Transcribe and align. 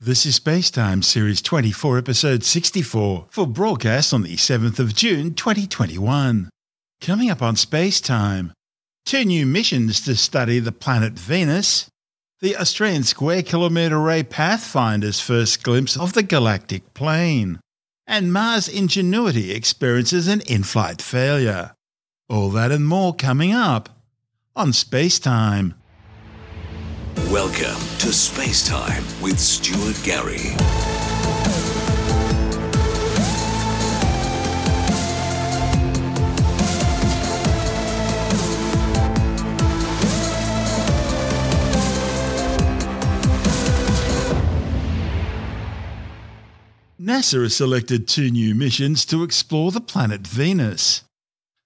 This 0.00 0.26
is 0.26 0.38
Spacetime 0.38 1.02
Series 1.02 1.42
24, 1.42 1.98
Episode 1.98 2.44
64, 2.44 3.26
for 3.30 3.46
broadcast 3.48 4.14
on 4.14 4.22
the 4.22 4.36
7th 4.36 4.78
of 4.78 4.94
June 4.94 5.34
2021. 5.34 6.48
Coming 7.00 7.30
up 7.30 7.42
on 7.42 7.56
Spacetime, 7.56 8.52
two 9.04 9.24
new 9.24 9.44
missions 9.44 10.00
to 10.02 10.14
study 10.14 10.60
the 10.60 10.70
planet 10.70 11.14
Venus, 11.14 11.90
the 12.40 12.56
Australian 12.56 13.02
Square 13.02 13.42
Kilometre 13.42 13.98
Array 13.98 14.22
Pathfinder's 14.22 15.18
first 15.18 15.64
glimpse 15.64 15.96
of 15.96 16.12
the 16.12 16.22
galactic 16.22 16.94
plane, 16.94 17.58
and 18.06 18.32
Mars 18.32 18.68
Ingenuity 18.68 19.50
experiences 19.50 20.28
an 20.28 20.42
in 20.42 20.62
flight 20.62 21.02
failure. 21.02 21.74
All 22.30 22.50
that 22.50 22.70
and 22.70 22.86
more 22.86 23.16
coming 23.16 23.52
up 23.52 23.88
on 24.54 24.68
Spacetime. 24.70 25.74
Welcome 27.26 27.80
to 27.98 28.12
Space 28.12 28.66
Time 28.66 29.04
with 29.20 29.38
Stuart 29.38 30.02
Gary. 30.02 30.54
NASA 46.98 47.42
has 47.42 47.56
selected 47.56 48.08
two 48.08 48.30
new 48.30 48.54
missions 48.54 49.04
to 49.06 49.22
explore 49.22 49.70
the 49.70 49.80
planet 49.82 50.26
Venus. 50.26 51.07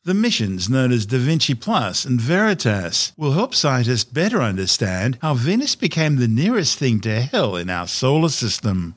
The 0.05 0.15
missions, 0.15 0.69
known 0.69 0.91
as 0.91 1.07
Da 1.07 1.17
Vinci 1.17 1.55
Plus 1.55 2.05
and 2.05 2.21
Veritas, 2.21 3.13
will 3.17 3.35
help 3.35 3.55
scientists 3.55 4.03
better 4.03 4.43
understand 4.43 5.17
how 5.23 5.35
Venus 5.35 5.77
became 5.77 6.17
the 6.17 6.27
nearest 6.27 6.77
thing 6.77 6.99
to 7.03 7.21
hell 7.21 7.55
in 7.55 7.71
our 7.71 7.87
solar 7.87 8.31
system. 8.31 8.97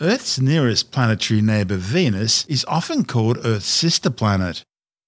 Earth's 0.00 0.38
nearest 0.38 0.92
planetary 0.92 1.40
neighbour, 1.40 1.74
Venus, 1.74 2.46
is 2.46 2.64
often 2.66 3.04
called 3.04 3.44
Earth's 3.44 3.66
sister 3.66 4.10
planet. 4.10 4.62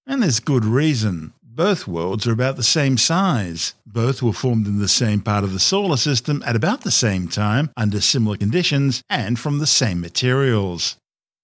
And 0.04 0.24
there's 0.24 0.40
good 0.40 0.64
reason. 0.64 1.32
Both 1.44 1.86
worlds 1.86 2.26
are 2.26 2.32
about 2.32 2.56
the 2.56 2.64
same 2.64 2.98
size. 2.98 3.74
Both 3.86 4.22
were 4.22 4.32
formed 4.32 4.66
in 4.66 4.80
the 4.80 4.88
same 4.88 5.20
part 5.20 5.44
of 5.44 5.52
the 5.52 5.60
solar 5.60 5.96
system 5.96 6.42
at 6.44 6.56
about 6.56 6.80
the 6.80 6.90
same 6.90 7.28
time, 7.28 7.70
under 7.76 8.00
similar 8.00 8.36
conditions, 8.36 9.00
and 9.08 9.38
from 9.38 9.58
the 9.58 9.66
same 9.68 10.00
materials. 10.00 10.96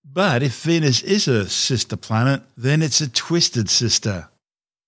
But 0.05 0.42
if 0.42 0.62
Venus 0.62 1.03
is 1.03 1.28
a 1.28 1.48
sister 1.48 1.97
planet, 1.97 2.42
then 2.56 2.83
it's 2.83 3.00
a 3.00 3.08
twisted 3.08 3.70
sister. 3.70 4.28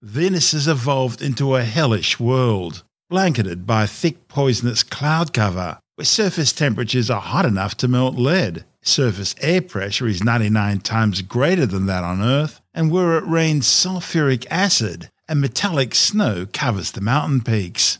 Venus 0.02 0.52
has 0.52 0.68
evolved 0.68 1.22
into 1.22 1.56
a 1.56 1.64
hellish 1.64 2.20
world, 2.20 2.82
blanketed 3.08 3.66
by 3.66 3.86
thick 3.86 4.28
poisonous 4.28 4.82
cloud 4.82 5.32
cover, 5.32 5.78
where 5.94 6.04
surface 6.04 6.52
temperatures 6.52 7.10
are 7.10 7.20
hot 7.20 7.46
enough 7.46 7.76
to 7.76 7.88
melt 7.88 8.16
lead, 8.16 8.64
surface 8.82 9.34
air 9.40 9.62
pressure 9.62 10.06
is 10.06 10.22
99 10.22 10.80
times 10.80 11.22
greater 11.22 11.64
than 11.64 11.86
that 11.86 12.04
on 12.04 12.20
Earth, 12.20 12.60
and 12.74 12.90
where 12.90 13.16
it 13.16 13.24
rains 13.26 13.66
sulfuric 13.66 14.46
acid 14.50 15.10
and 15.28 15.40
metallic 15.40 15.94
snow 15.94 16.46
covers 16.52 16.90
the 16.90 17.00
mountain 17.00 17.40
peaks. 17.40 17.98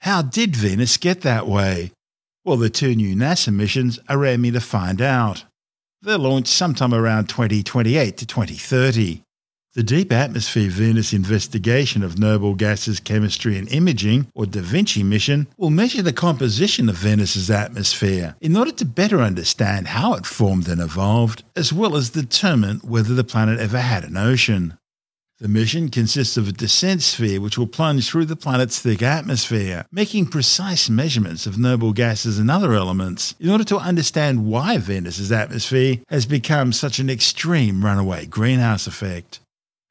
How 0.00 0.22
did 0.22 0.54
Venus 0.54 0.96
get 0.96 1.22
that 1.22 1.46
way? 1.46 1.92
Well, 2.44 2.56
the 2.56 2.70
two 2.70 2.94
new 2.94 3.16
NASA 3.16 3.52
missions 3.52 3.98
are 4.08 4.24
aiming 4.24 4.52
to 4.52 4.60
find 4.60 5.00
out. 5.00 5.44
They'll 6.00 6.20
launch 6.20 6.46
sometime 6.46 6.94
around 6.94 7.28
2028 7.28 8.16
to 8.18 8.26
2030. 8.26 9.22
The 9.74 9.82
Deep 9.82 10.12
Atmosphere 10.12 10.70
Venus 10.70 11.12
Investigation 11.12 12.04
of 12.04 12.18
Noble 12.18 12.54
Gases 12.54 13.00
Chemistry 13.00 13.58
and 13.58 13.70
Imaging, 13.70 14.28
or 14.34 14.46
Da 14.46 14.60
Vinci 14.60 15.02
mission, 15.02 15.48
will 15.56 15.70
measure 15.70 16.02
the 16.02 16.12
composition 16.12 16.88
of 16.88 16.94
Venus's 16.94 17.50
atmosphere 17.50 18.36
in 18.40 18.56
order 18.56 18.72
to 18.72 18.84
better 18.84 19.20
understand 19.20 19.88
how 19.88 20.14
it 20.14 20.24
formed 20.24 20.68
and 20.68 20.80
evolved, 20.80 21.42
as 21.56 21.72
well 21.72 21.96
as 21.96 22.10
determine 22.10 22.78
whether 22.78 23.14
the 23.14 23.24
planet 23.24 23.58
ever 23.58 23.80
had 23.80 24.04
an 24.04 24.16
ocean. 24.16 24.78
The 25.40 25.46
mission 25.46 25.88
consists 25.88 26.36
of 26.36 26.48
a 26.48 26.52
descent 26.52 27.00
sphere 27.00 27.40
which 27.40 27.56
will 27.56 27.68
plunge 27.68 28.10
through 28.10 28.24
the 28.24 28.34
planet's 28.34 28.80
thick 28.80 29.02
atmosphere, 29.02 29.86
making 29.92 30.26
precise 30.26 30.90
measurements 30.90 31.46
of 31.46 31.56
noble 31.56 31.92
gases 31.92 32.40
and 32.40 32.50
other 32.50 32.72
elements 32.72 33.36
in 33.38 33.48
order 33.48 33.62
to 33.62 33.78
understand 33.78 34.46
why 34.46 34.78
Venus's 34.78 35.30
atmosphere 35.30 35.98
has 36.08 36.26
become 36.26 36.72
such 36.72 36.98
an 36.98 37.08
extreme 37.08 37.84
runaway 37.84 38.26
greenhouse 38.26 38.88
effect. 38.88 39.38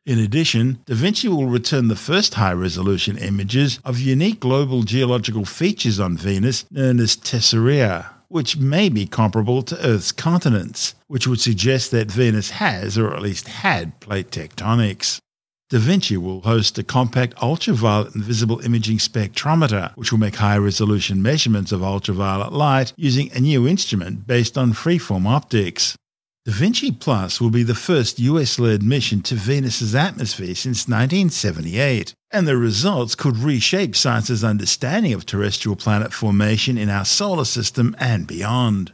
In 0.06 0.20
addition, 0.20 0.80
Da 0.86 0.96
Vinci 0.96 1.30
will 1.30 1.48
return 1.48 1.88
the 1.88 1.96
first 1.96 2.34
high 2.34 2.52
resolution 2.52 3.18
images 3.18 3.80
of 3.86 4.02
unique 4.02 4.42
global 4.42 4.84
geological 4.84 5.46
features 5.46 5.98
on 5.98 6.18
Venus 6.18 6.66
known 6.72 7.00
as 7.00 7.16
tesserae, 7.16 8.06
which 8.28 8.58
may 8.58 8.90
be 8.90 9.06
comparable 9.06 9.62
to 9.62 9.86
Earth's 9.86 10.12
continents, 10.12 10.94
which 11.08 11.26
would 11.26 11.40
suggest 11.40 11.92
that 11.92 12.12
Venus 12.12 12.50
has, 12.50 12.98
or 12.98 13.14
at 13.14 13.22
least 13.22 13.48
had, 13.48 13.98
plate 14.02 14.30
tectonics. 14.30 15.22
Da 15.70 15.80
Vinci 15.80 16.16
will 16.16 16.40
host 16.40 16.78
a 16.78 16.84
compact 16.84 17.34
ultraviolet 17.44 18.16
and 18.16 18.24
visible 18.24 18.62
imaging 18.62 19.00
spectrometer, 19.00 19.92
which 19.98 20.14
will 20.14 20.20
make 20.20 20.38
high 20.38 20.56
resolution 20.56 21.22
measurements 21.22 21.74
of 21.74 21.84
ultraviolet 21.84 22.54
light 22.54 22.94
using 22.96 23.30
a 23.34 23.42
new 23.42 23.68
instrument 23.68 24.26
based 24.26 24.58
on 24.58 24.72
freeform 24.72 25.26
optics. 25.26 25.98
Da 26.46 26.54
Vinci 26.54 26.94
Plus 26.94 27.42
will 27.42 27.50
be 27.50 27.64
the 27.64 27.76
first 27.76 28.18
US 28.18 28.60
led 28.60 28.82
mission 28.82 29.22
to 29.24 29.36
Venus's 29.36 29.94
atmosphere 29.94 30.56
since 30.56 30.88
1978, 30.88 32.14
and 32.32 32.48
the 32.48 32.56
results 32.56 33.14
could 33.16 33.36
reshape 33.36 33.94
science's 33.94 34.46
understanding 34.46 35.12
of 35.12 35.26
terrestrial 35.26 35.76
planet 35.76 36.14
formation 36.14 36.78
in 36.78 36.90
our 36.90 37.04
solar 37.04 37.44
system 37.44 37.94
and 38.00 38.26
beyond. 38.26 38.94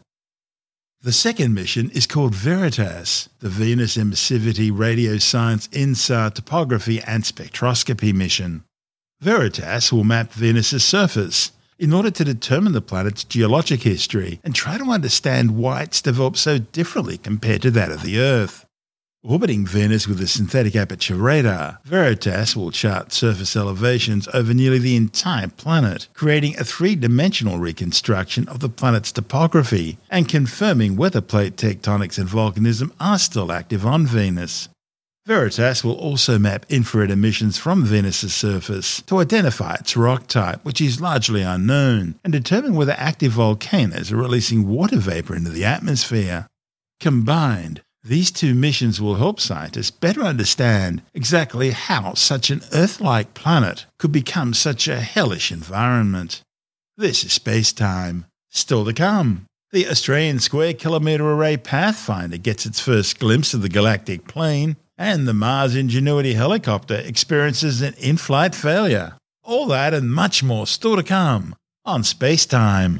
The 1.03 1.11
second 1.11 1.53
mission 1.53 1.89
is 1.89 2.07
called 2.07 2.33
Veritas, 2.33 3.27
the 3.39 3.49
Venus 3.49 3.97
Emissivity 3.97 4.71
Radio 4.73 5.17
Science 5.17 5.67
INSAR 5.73 6.33
Topography 6.33 7.01
and 7.01 7.25
Spectroscopy 7.25 8.13
mission. 8.13 8.63
Veritas 9.19 9.91
will 9.91 10.05
map 10.05 10.31
Venus's 10.31 10.85
surface 10.85 11.51
in 11.77 11.91
order 11.91 12.09
to 12.09 12.23
determine 12.23 12.71
the 12.71 12.79
planet's 12.79 13.25
geologic 13.25 13.81
history 13.81 14.39
and 14.45 14.55
try 14.55 14.77
to 14.77 14.91
understand 14.91 15.57
why 15.57 15.81
it's 15.81 16.01
developed 16.01 16.37
so 16.37 16.57
differently 16.57 17.17
compared 17.17 17.63
to 17.63 17.71
that 17.71 17.91
of 17.91 18.03
the 18.03 18.17
Earth. 18.17 18.65
Orbiting 19.25 19.65
Venus 19.65 20.05
with 20.05 20.19
a 20.19 20.27
synthetic 20.27 20.75
aperture 20.75 21.15
radar, 21.15 21.79
Veritas 21.85 22.57
will 22.57 22.71
chart 22.71 23.13
surface 23.13 23.55
elevations 23.55 24.27
over 24.33 24.53
nearly 24.53 24.79
the 24.79 24.97
entire 24.97 25.47
planet, 25.47 26.09
creating 26.13 26.59
a 26.59 26.65
three 26.65 26.97
dimensional 26.97 27.57
reconstruction 27.57 28.45
of 28.49 28.59
the 28.59 28.67
planet's 28.67 29.13
topography 29.13 29.97
and 30.09 30.27
confirming 30.27 30.97
whether 30.97 31.21
plate 31.21 31.55
tectonics 31.55 32.17
and 32.17 32.27
volcanism 32.27 32.91
are 32.99 33.17
still 33.17 33.53
active 33.53 33.85
on 33.85 34.05
Venus. 34.05 34.67
Veritas 35.25 35.85
will 35.85 35.95
also 35.95 36.37
map 36.37 36.65
infrared 36.67 37.09
emissions 37.09 37.57
from 37.57 37.85
Venus's 37.85 38.33
surface 38.33 39.01
to 39.03 39.19
identify 39.19 39.75
its 39.75 39.95
rock 39.95 40.27
type, 40.27 40.59
which 40.65 40.81
is 40.81 40.99
largely 40.99 41.41
unknown, 41.41 42.15
and 42.25 42.33
determine 42.33 42.75
whether 42.75 42.95
active 42.97 43.31
volcanoes 43.31 44.11
are 44.11 44.17
releasing 44.17 44.67
water 44.67 44.97
vapor 44.97 45.33
into 45.33 45.49
the 45.49 45.63
atmosphere. 45.63 46.45
Combined, 46.99 47.83
these 48.03 48.31
two 48.31 48.53
missions 48.53 49.01
will 49.01 49.15
help 49.15 49.39
scientists 49.39 49.91
better 49.91 50.21
understand 50.21 51.01
exactly 51.13 51.71
how 51.71 52.13
such 52.13 52.49
an 52.49 52.61
Earth 52.73 52.99
like 52.99 53.33
planet 53.33 53.85
could 53.97 54.11
become 54.11 54.53
such 54.53 54.89
a 54.89 54.99
hellish 54.99 55.51
environment. 55.51 56.41
This 56.97 57.23
is 57.23 57.31
Space 57.31 57.71
Time. 57.71 58.25
Still 58.49 58.83
to 58.85 58.93
come. 58.93 59.45
The 59.71 59.87
Australian 59.87 60.39
Square 60.39 60.75
Kilometre 60.75 61.23
Array 61.23 61.57
Pathfinder 61.57 62.37
gets 62.37 62.65
its 62.65 62.79
first 62.79 63.19
glimpse 63.19 63.53
of 63.53 63.61
the 63.61 63.69
galactic 63.69 64.27
plane, 64.27 64.75
and 64.97 65.27
the 65.27 65.33
Mars 65.33 65.73
Ingenuity 65.73 66.33
helicopter 66.33 66.95
experiences 66.95 67.81
an 67.81 67.93
in 67.95 68.17
flight 68.17 68.53
failure. 68.53 69.15
All 69.43 69.65
that 69.67 69.93
and 69.93 70.13
much 70.13 70.43
more 70.43 70.67
still 70.67 70.97
to 70.97 71.03
come 71.03 71.55
on 71.85 72.03
Space 72.03 72.45
Time. 72.45 72.99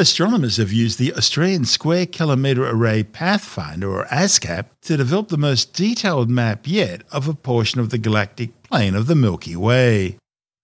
Astronomers 0.00 0.56
have 0.56 0.72
used 0.72 0.98
the 0.98 1.12
Australian 1.12 1.66
Square 1.66 2.06
Kilometre 2.06 2.66
Array 2.66 3.02
Pathfinder, 3.02 3.90
or 3.90 4.06
ASKAP, 4.06 4.64
to 4.80 4.96
develop 4.96 5.28
the 5.28 5.36
most 5.36 5.74
detailed 5.74 6.30
map 6.30 6.66
yet 6.66 7.02
of 7.12 7.28
a 7.28 7.34
portion 7.34 7.80
of 7.80 7.90
the 7.90 7.98
galactic 7.98 8.62
plane 8.62 8.94
of 8.94 9.08
the 9.08 9.14
Milky 9.14 9.56
Way. 9.56 10.16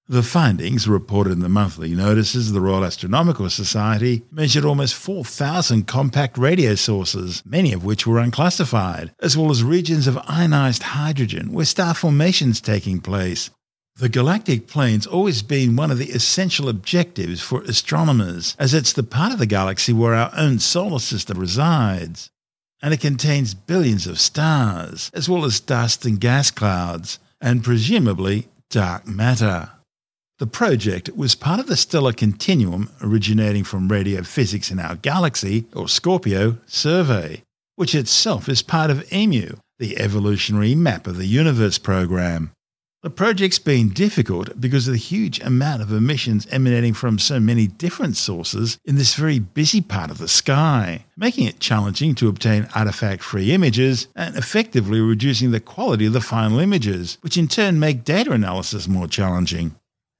The 0.08 0.22
findings, 0.22 0.88
reported 0.88 1.34
in 1.34 1.40
the 1.40 1.50
monthly 1.50 1.94
notices 1.94 2.48
of 2.48 2.54
the 2.54 2.62
Royal 2.62 2.82
Astronomical 2.82 3.50
Society, 3.50 4.22
measured 4.30 4.64
almost 4.64 4.94
4,000 4.94 5.86
compact 5.86 6.38
radio 6.38 6.74
sources, 6.74 7.42
many 7.44 7.74
of 7.74 7.84
which 7.84 8.06
were 8.06 8.18
unclassified, 8.18 9.12
as 9.20 9.36
well 9.36 9.50
as 9.50 9.62
regions 9.62 10.06
of 10.06 10.14
ionised 10.14 10.80
hydrogen 10.80 11.52
where 11.52 11.66
star 11.66 11.92
formations 11.92 12.62
taking 12.62 13.00
place. 13.00 13.50
The 13.98 14.10
galactic 14.10 14.66
plane's 14.66 15.06
always 15.06 15.40
been 15.40 15.74
one 15.74 15.90
of 15.90 15.96
the 15.96 16.10
essential 16.10 16.68
objectives 16.68 17.40
for 17.40 17.62
astronomers, 17.62 18.54
as 18.58 18.74
it's 18.74 18.92
the 18.92 19.02
part 19.02 19.32
of 19.32 19.38
the 19.38 19.46
galaxy 19.46 19.94
where 19.94 20.12
our 20.12 20.30
own 20.36 20.58
solar 20.58 20.98
system 20.98 21.38
resides. 21.38 22.28
And 22.82 22.92
it 22.92 23.00
contains 23.00 23.54
billions 23.54 24.06
of 24.06 24.20
stars, 24.20 25.10
as 25.14 25.30
well 25.30 25.46
as 25.46 25.60
dust 25.60 26.04
and 26.04 26.20
gas 26.20 26.50
clouds, 26.50 27.18
and 27.40 27.64
presumably 27.64 28.48
dark 28.68 29.06
matter. 29.06 29.70
The 30.40 30.46
project 30.46 31.16
was 31.16 31.34
part 31.34 31.58
of 31.58 31.66
the 31.66 31.76
stellar 31.76 32.12
continuum 32.12 32.90
originating 33.00 33.64
from 33.64 33.88
radio 33.88 34.22
physics 34.22 34.70
in 34.70 34.78
our 34.78 34.96
galaxy, 34.96 35.64
or 35.72 35.88
Scorpio, 35.88 36.58
survey, 36.66 37.42
which 37.76 37.94
itself 37.94 38.46
is 38.46 38.60
part 38.60 38.90
of 38.90 39.10
EMU, 39.10 39.56
the 39.78 39.96
Evolutionary 39.96 40.74
Map 40.74 41.06
of 41.06 41.16
the 41.16 41.24
Universe 41.24 41.78
program. 41.78 42.50
The 43.06 43.10
project's 43.10 43.60
been 43.60 43.90
difficult 43.90 44.60
because 44.60 44.88
of 44.88 44.92
the 44.94 44.98
huge 44.98 45.38
amount 45.38 45.80
of 45.80 45.92
emissions 45.92 46.44
emanating 46.50 46.92
from 46.92 47.20
so 47.20 47.38
many 47.38 47.68
different 47.68 48.16
sources 48.16 48.80
in 48.84 48.96
this 48.96 49.14
very 49.14 49.38
busy 49.38 49.80
part 49.80 50.10
of 50.10 50.18
the 50.18 50.26
sky, 50.26 51.04
making 51.16 51.46
it 51.46 51.60
challenging 51.60 52.16
to 52.16 52.26
obtain 52.28 52.66
artifact 52.74 53.22
free 53.22 53.52
images 53.52 54.08
and 54.16 54.34
effectively 54.34 55.00
reducing 55.00 55.52
the 55.52 55.60
quality 55.60 56.06
of 56.06 56.14
the 56.14 56.20
final 56.20 56.58
images, 56.58 57.18
which 57.20 57.36
in 57.36 57.46
turn 57.46 57.78
make 57.78 58.02
data 58.02 58.32
analysis 58.32 58.88
more 58.88 59.06
challenging. 59.06 59.76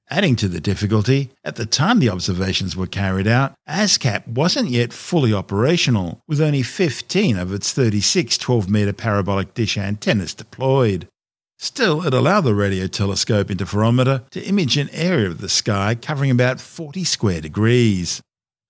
Adding 0.09 0.37
to 0.37 0.47
the 0.47 0.61
difficulty, 0.61 1.31
at 1.43 1.57
the 1.57 1.65
time 1.65 1.99
the 1.99 2.09
observations 2.09 2.77
were 2.77 2.87
carried 2.87 3.27
out, 3.27 3.53
ASKAP 3.67 4.29
wasn't 4.29 4.69
yet 4.69 4.93
fully 4.93 5.33
operational, 5.33 6.21
with 6.25 6.39
only 6.39 6.63
15 6.63 7.37
of 7.37 7.51
its 7.51 7.73
36 7.73 8.37
12 8.37 8.69
metre 8.69 8.93
parabolic 8.93 9.53
dish 9.53 9.77
antennas 9.77 10.33
deployed. 10.33 11.09
Still, 11.59 12.05
it 12.05 12.13
allowed 12.13 12.41
the 12.41 12.53
radio 12.53 12.85
telescope 12.85 13.47
interferometer 13.47 14.29
to 14.29 14.43
image 14.43 14.77
an 14.77 14.89
area 14.91 15.27
of 15.27 15.41
the 15.41 15.49
sky 15.49 15.95
covering 15.95 16.29
about 16.29 16.61
40 16.61 17.03
square 17.03 17.41
degrees. 17.41 18.21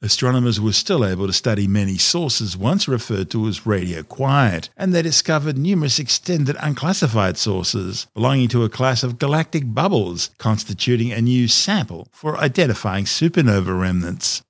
Astronomers 0.01 0.61
were 0.61 0.71
still 0.71 1.03
able 1.03 1.27
to 1.27 1.33
study 1.33 1.67
many 1.67 1.97
sources 1.97 2.55
once 2.55 2.87
referred 2.87 3.29
to 3.31 3.47
as 3.47 3.65
radio 3.65 4.03
quiet, 4.03 4.69
and 4.77 4.93
they 4.93 5.01
discovered 5.01 5.57
numerous 5.57 5.99
extended 5.99 6.55
unclassified 6.61 7.37
sources 7.37 8.07
belonging 8.13 8.47
to 8.49 8.63
a 8.63 8.69
class 8.69 9.03
of 9.03 9.19
galactic 9.19 9.73
bubbles, 9.73 10.29
constituting 10.37 11.11
a 11.11 11.19
new 11.19 11.49
sample 11.49 12.07
for 12.13 12.37
identifying 12.37 13.03
supernova 13.03 13.77
remnants. 13.77 14.43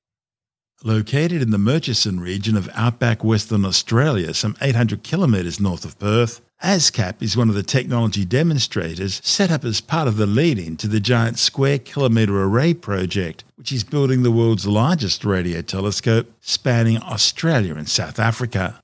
Located 0.84 1.42
in 1.42 1.50
the 1.50 1.58
Murchison 1.58 2.20
region 2.20 2.56
of 2.56 2.70
outback 2.76 3.24
Western 3.24 3.66
Australia, 3.66 4.32
some 4.36 4.56
800 4.62 5.02
kilometres 5.02 5.60
north 5.60 5.84
of 5.84 5.98
Perth, 5.98 6.40
ASKAP 6.64 7.16
is 7.20 7.36
one 7.36 7.50
of 7.50 7.56
the 7.56 7.64
technology 7.64 8.24
demonstrators 8.24 9.20
set 9.24 9.50
up 9.50 9.66
as 9.66 9.82
part 9.82 10.08
of 10.08 10.18
the 10.18 10.28
lead 10.28 10.60
in 10.60 10.78
to 10.78 10.88
the 10.88 11.00
giant 11.00 11.40
Square 11.40 11.80
Kilometre 11.80 12.44
Array 12.44 12.76
project, 12.76 13.44
which 13.56 13.72
is 13.72 13.84
building 13.84 14.22
the 14.22 14.32
world's 14.32 14.68
largest 14.68 15.26
radio 15.26 15.64
telescope 15.64 16.32
spanning 16.42 17.02
Australia 17.02 17.74
and 17.74 17.90
South 17.90 18.20
Africa. 18.20 18.80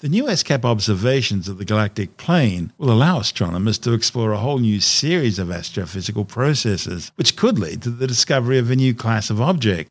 The 0.00 0.08
new 0.08 0.24
ASKAP 0.24 0.64
observations 0.64 1.48
of 1.48 1.58
the 1.58 1.64
galactic 1.64 2.16
plane 2.16 2.72
will 2.76 2.90
allow 2.90 3.20
astronomers 3.20 3.78
to 3.78 3.92
explore 3.92 4.32
a 4.32 4.38
whole 4.38 4.58
new 4.58 4.80
series 4.80 5.38
of 5.38 5.48
astrophysical 5.48 6.26
processes, 6.26 7.12
which 7.14 7.36
could 7.36 7.56
lead 7.56 7.82
to 7.82 7.90
the 7.90 8.08
discovery 8.08 8.58
of 8.58 8.68
a 8.68 8.76
new 8.76 8.94
class 8.94 9.30
of 9.30 9.40
object, 9.40 9.90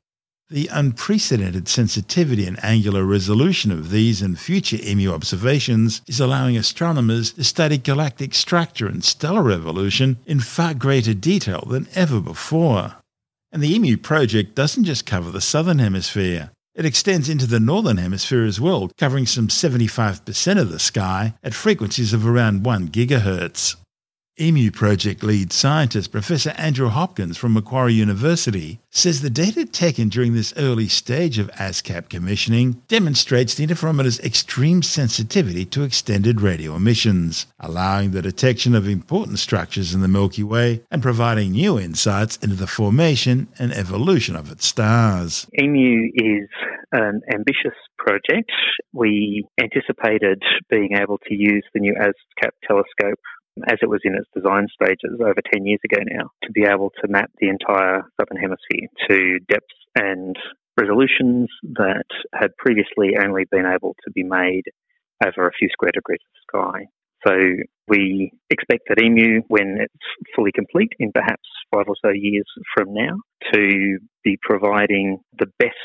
the 0.50 0.70
unprecedented 0.72 1.68
sensitivity 1.68 2.46
and 2.46 2.64
angular 2.64 3.04
resolution 3.04 3.72
of 3.72 3.90
these 3.90 4.22
and 4.22 4.38
future 4.40 4.78
EMU 4.84 5.12
observations 5.12 6.02
is 6.08 6.20
allowing 6.20 6.56
astronomers 6.56 7.32
to 7.32 7.44
study 7.44 7.80
galactic 7.80 8.36
structure 8.36 8.88
and 8.88 9.04
stellar 9.04 9.52
evolution 9.52 10.18
in 10.28 10.40
far 10.40 10.76
greater 10.76 11.16
detail 11.16 11.66
than 11.68 11.88
ever 11.96 12.22
before. 12.22 12.96
And 13.52 13.64
the 13.64 13.74
EMU 13.76 13.98
project 13.98 14.54
doesn't 14.54 14.84
just 14.84 15.08
cover 15.08 15.32
the 15.32 15.42
southern 15.42 15.80
hemisphere. 15.80 16.52
It 16.76 16.86
extends 16.86 17.28
into 17.28 17.48
the 17.48 17.60
northern 17.60 17.98
hemisphere 17.98 18.44
as 18.44 18.62
well, 18.62 18.92
covering 19.00 19.26
some 19.26 19.48
75% 19.48 20.60
of 20.60 20.70
the 20.70 20.80
sky 20.80 21.34
at 21.42 21.54
frequencies 21.56 22.14
of 22.14 22.28
around 22.28 22.66
1 22.66 22.90
gigahertz. 22.90 23.78
EMU 24.38 24.70
project 24.70 25.24
lead 25.24 25.54
scientist 25.54 26.12
Professor 26.12 26.54
Andrew 26.58 26.90
Hopkins 26.90 27.38
from 27.38 27.54
Macquarie 27.54 27.94
University 27.94 28.82
says 28.90 29.22
the 29.22 29.30
data 29.30 29.66
taken 29.66 30.10
during 30.10 30.34
this 30.34 30.54
early 30.58 30.90
stage 30.90 31.40
of 31.40 31.50
ASKAP 31.52 32.10
commissioning 32.10 32.74
demonstrates 32.90 33.56
the 33.56 33.66
interferometer's 33.66 34.20
extreme 34.20 34.84
sensitivity 34.84 35.64
to 35.64 35.84
extended 35.84 36.42
radio 36.42 36.76
emissions, 36.76 37.48
allowing 37.62 38.12
the 38.12 38.22
detection 38.22 38.76
of 38.76 38.90
important 38.90 39.40
structures 39.40 39.94
in 39.94 40.02
the 40.02 40.08
Milky 40.10 40.44
Way 40.44 40.84
and 40.92 41.02
providing 41.02 41.54
new 41.54 41.80
insights 41.80 42.36
into 42.36 42.58
the 42.58 42.68
formation 42.68 43.48
and 43.58 43.72
evolution 43.72 44.36
of 44.36 44.52
its 44.52 44.68
stars. 44.68 45.48
EMU 45.58 46.10
is 46.14 46.50
an 46.92 47.22
ambitious 47.34 47.78
project. 47.98 48.52
We 48.92 49.48
anticipated 49.62 50.44
being 50.70 50.90
able 51.02 51.20
to 51.20 51.34
use 51.34 51.64
the 51.74 51.80
new 51.80 51.94
ASKAP 51.94 52.52
telescope 52.68 53.20
as 53.68 53.78
it 53.82 53.90
was 53.90 54.02
in 54.04 54.16
its 54.16 54.28
design 54.36 54.68
stages 54.74 55.20
over 55.20 55.42
10 55.54 55.66
years 55.66 55.80
ago 55.84 56.02
now, 56.06 56.30
to 56.44 56.52
be 56.52 56.64
able 56.64 56.92
to 57.02 57.08
map 57.08 57.32
the 57.40 57.50
entire 57.50 58.04
southern 58.20 58.38
hemisphere 58.38 58.88
to 59.10 59.40
depths 59.48 59.76
and 59.96 60.36
resolutions 60.78 61.48
that 61.64 62.06
had 62.34 62.56
previously 62.58 63.16
only 63.22 63.46
been 63.50 63.66
able 63.66 63.96
to 64.04 64.12
be 64.12 64.24
made 64.24 64.64
over 65.26 65.48
a 65.48 65.54
few 65.58 65.70
square 65.72 65.92
degrees 65.94 66.20
of 66.22 66.60
sky. 66.62 66.86
So 67.26 67.34
we 67.88 68.32
expect 68.50 68.84
that 68.90 69.02
EMU, 69.02 69.42
when 69.48 69.78
it's 69.80 70.34
fully 70.36 70.52
complete 70.54 70.92
in 71.00 71.12
perhaps 71.12 71.48
five 71.74 71.86
or 71.88 71.96
so 72.04 72.12
years 72.14 72.46
from 72.76 72.94
now, 72.94 73.16
to 73.54 73.98
be 74.26 74.38
providing 74.42 75.20
the 75.40 75.46
best 75.60 75.76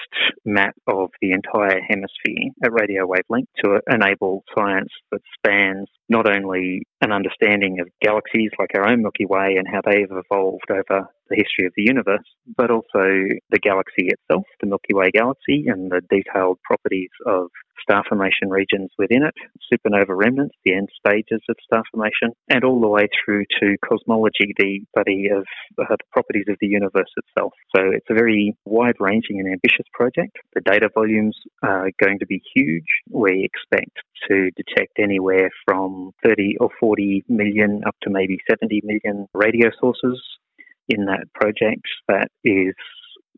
map 0.44 0.74
of 0.88 1.10
the 1.20 1.30
entire 1.30 1.80
hemisphere 1.88 2.50
at 2.64 2.72
radio 2.72 3.06
wavelength 3.06 3.48
to 3.62 3.80
enable 3.88 4.42
science 4.56 4.90
that 5.12 5.20
spans 5.36 5.86
not 6.08 6.26
only 6.26 6.82
an 7.02 7.12
understanding 7.12 7.78
of 7.80 7.88
galaxies 8.02 8.50
like 8.58 8.70
our 8.74 8.90
own 8.90 9.02
Milky 9.02 9.26
Way 9.26 9.56
and 9.56 9.68
how 9.68 9.80
they've 9.84 10.10
evolved 10.10 10.70
over 10.70 11.06
the 11.28 11.36
history 11.36 11.66
of 11.66 11.72
the 11.76 11.84
universe, 11.86 12.26
but 12.56 12.70
also 12.70 13.06
the 13.50 13.60
galaxy 13.62 14.08
itself, 14.08 14.44
the 14.60 14.66
Milky 14.66 14.92
Way 14.92 15.10
galaxy, 15.12 15.66
and 15.68 15.90
the 15.90 16.00
detailed 16.10 16.58
properties 16.64 17.10
of 17.26 17.46
star 17.80 18.02
formation 18.08 18.50
regions 18.50 18.90
within 18.98 19.22
it, 19.22 19.34
supernova 19.72 20.10
remnants, 20.10 20.54
the 20.64 20.74
end 20.74 20.88
stages 20.98 21.40
of 21.48 21.56
star 21.64 21.82
formation, 21.90 22.30
and 22.48 22.64
all 22.64 22.80
the 22.80 22.88
way 22.88 23.08
through 23.24 23.44
to 23.60 23.76
cosmology, 23.88 24.52
the 24.58 24.80
study 24.90 25.28
of 25.32 25.44
uh, 25.80 25.84
the 25.88 25.96
properties 26.12 26.46
of 26.48 26.56
the 26.60 26.66
universe 26.66 27.10
itself. 27.16 27.52
So 27.74 27.82
it's 27.94 28.06
a 28.10 28.14
very 28.14 28.29
wide 28.64 28.96
ranging 29.00 29.38
and 29.40 29.52
ambitious 29.52 29.86
project. 29.92 30.36
The 30.54 30.60
data 30.60 30.88
volumes 30.94 31.36
are 31.62 31.90
going 32.02 32.18
to 32.20 32.26
be 32.26 32.42
huge. 32.54 32.86
We 33.10 33.44
expect 33.44 33.96
to 34.28 34.50
detect 34.56 34.98
anywhere 34.98 35.50
from 35.66 36.12
30 36.24 36.56
or 36.60 36.70
40 36.78 37.24
million 37.28 37.82
up 37.86 37.96
to 38.02 38.10
maybe 38.10 38.38
70 38.48 38.82
million 38.84 39.26
radio 39.34 39.70
sources 39.80 40.20
in 40.88 41.06
that 41.06 41.32
project. 41.34 41.86
That 42.08 42.28
is 42.44 42.74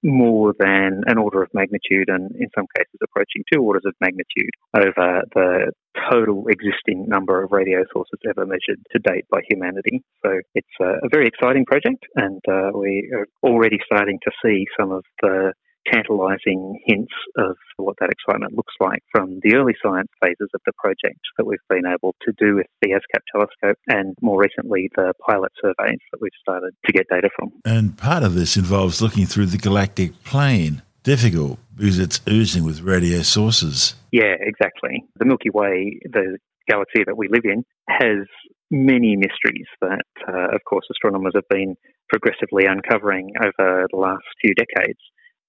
more 0.03 0.55
than 0.59 1.03
an 1.07 1.19
order 1.19 1.43
of 1.43 1.49
magnitude 1.55 2.09
and 2.09 2.31
in 2.37 2.49
some 2.57 2.67
cases 2.77 2.99
approaching 3.03 3.45
two 3.53 3.63
orders 3.63 3.83
of 3.87 3.95
magnitude 4.01 4.51
over 4.77 5.23
the 5.35 5.73
total 6.11 6.45
existing 6.49 7.07
number 7.07 7.43
of 7.43 7.53
radio 7.53 7.85
sources 7.93 8.19
ever 8.29 8.47
measured 8.47 8.81
to 8.91 8.99
date 8.99 9.25
by 9.31 9.41
humanity. 9.49 10.03
So 10.25 10.41
it's 10.55 10.77
a, 10.81 11.09
very 11.11 11.27
exciting 11.27 11.67
project 11.67 12.05
and 12.17 12.41
uh, 12.51 12.71
we 12.75 13.13
are 13.15 13.27
already 13.43 13.79
starting 13.85 14.19
to 14.25 14.31
see 14.45 14.65
some 14.79 14.91
of 14.91 15.05
the 15.21 15.53
tantalizing 15.91 16.81
hints 16.87 17.13
of 17.37 17.57
what 17.77 17.97
that 18.01 18.11
excitement 18.11 18.55
looks 18.55 18.75
like 18.81 19.03
from 19.11 19.41
the 19.43 19.55
early 19.55 19.75
science 19.83 20.09
phases 20.23 20.49
of 20.55 20.61
the 20.67 20.73
project 20.79 21.21
that 21.37 21.45
we've 21.45 21.59
been 21.69 21.87
able 21.87 22.15
to 22.23 22.33
do 22.39 22.57
with 22.57 22.67
the 22.81 22.91
ASKAP 22.91 23.23
telescope 23.33 23.79
and 23.89 24.15
more 24.21 24.41
recently 24.41 24.91
the 24.97 25.13
pilot 25.27 25.53
surveys 25.61 25.99
that 26.13 26.21
we've 26.21 26.31
started 26.41 26.73
to 26.87 26.93
get 26.93 27.07
data 27.09 27.29
from. 27.37 27.53
And 27.65 27.97
part 27.97 28.23
of 28.23 28.35
this 28.35 28.57
involves 28.57 29.03
looking 29.03 29.27
through 29.27 29.47
the 29.47 29.59
galactic 29.59 30.23
plane. 30.25 30.83
Difficult 31.03 31.59
because 31.77 31.99
it's 31.99 32.21
oozing 32.29 32.65
with 32.65 32.81
radio 32.83 33.23
sources. 33.23 33.97
Yeah, 34.13 34.37
exactly. 34.39 35.05
The 35.19 35.25
Milky 35.25 35.51
Way, 35.51 35.99
the 36.05 36.39
galaxy 36.69 37.03
that 37.05 37.17
we 37.17 37.29
live 37.29 37.45
in, 37.45 37.65
has 37.89 38.27
many 38.71 39.17
mysteries 39.17 39.67
that, 39.81 40.07
uh, 40.29 40.55
of 40.55 40.61
course, 40.65 40.87
astronomers 40.91 41.33
have 41.35 41.49
been 41.49 41.77
progressively 42.09 42.67
uncovering 42.67 43.33
over 43.43 43.87
the 43.91 43.97
last 43.97 44.25
few 44.41 44.55
decades. 44.55 44.99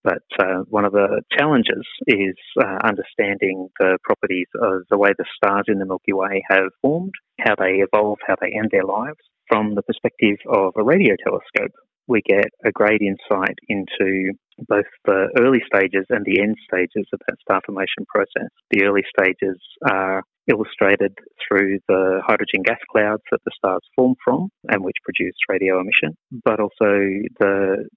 But 0.03 0.23
uh, 0.39 0.63
one 0.69 0.85
of 0.85 0.91
the 0.91 1.21
challenges 1.37 1.85
is 2.07 2.35
uh, 2.59 2.77
understanding 2.83 3.69
the 3.79 3.97
properties 4.03 4.47
of 4.61 4.81
the 4.89 4.97
way 4.97 5.11
the 5.17 5.25
stars 5.35 5.65
in 5.67 5.79
the 5.79 5.85
Milky 5.85 6.13
Way 6.13 6.43
have 6.49 6.69
formed, 6.81 7.13
how 7.39 7.55
they 7.57 7.81
evolve, 7.81 8.19
how 8.27 8.35
they 8.41 8.51
end 8.51 8.69
their 8.71 8.83
lives. 8.83 9.19
From 9.47 9.75
the 9.75 9.81
perspective 9.81 10.37
of 10.51 10.73
a 10.77 10.83
radio 10.83 11.15
telescope, 11.23 11.71
we 12.07 12.21
get 12.21 12.49
a 12.65 12.71
great 12.71 13.01
insight 13.01 13.57
into 13.69 14.33
both 14.67 14.85
the 15.05 15.29
early 15.39 15.61
stages 15.65 16.05
and 16.09 16.25
the 16.25 16.41
end 16.41 16.55
stages 16.67 17.07
of 17.13 17.19
that 17.27 17.37
star 17.41 17.61
formation 17.65 18.05
process. 18.07 18.49
The 18.71 18.83
early 18.83 19.03
stages 19.17 19.59
are 19.89 20.23
illustrated 20.51 21.13
through 21.47 21.79
the 21.87 22.21
hydrogen 22.25 22.63
gas 22.63 22.79
clouds 22.91 23.23
that 23.31 23.39
the 23.45 23.51
stars 23.55 23.81
form 23.95 24.15
from 24.23 24.49
and 24.67 24.83
which 24.83 24.97
produce 25.03 25.35
radio 25.47 25.79
emission, 25.79 26.17
but 26.43 26.59
also 26.59 26.99
the 27.39 27.87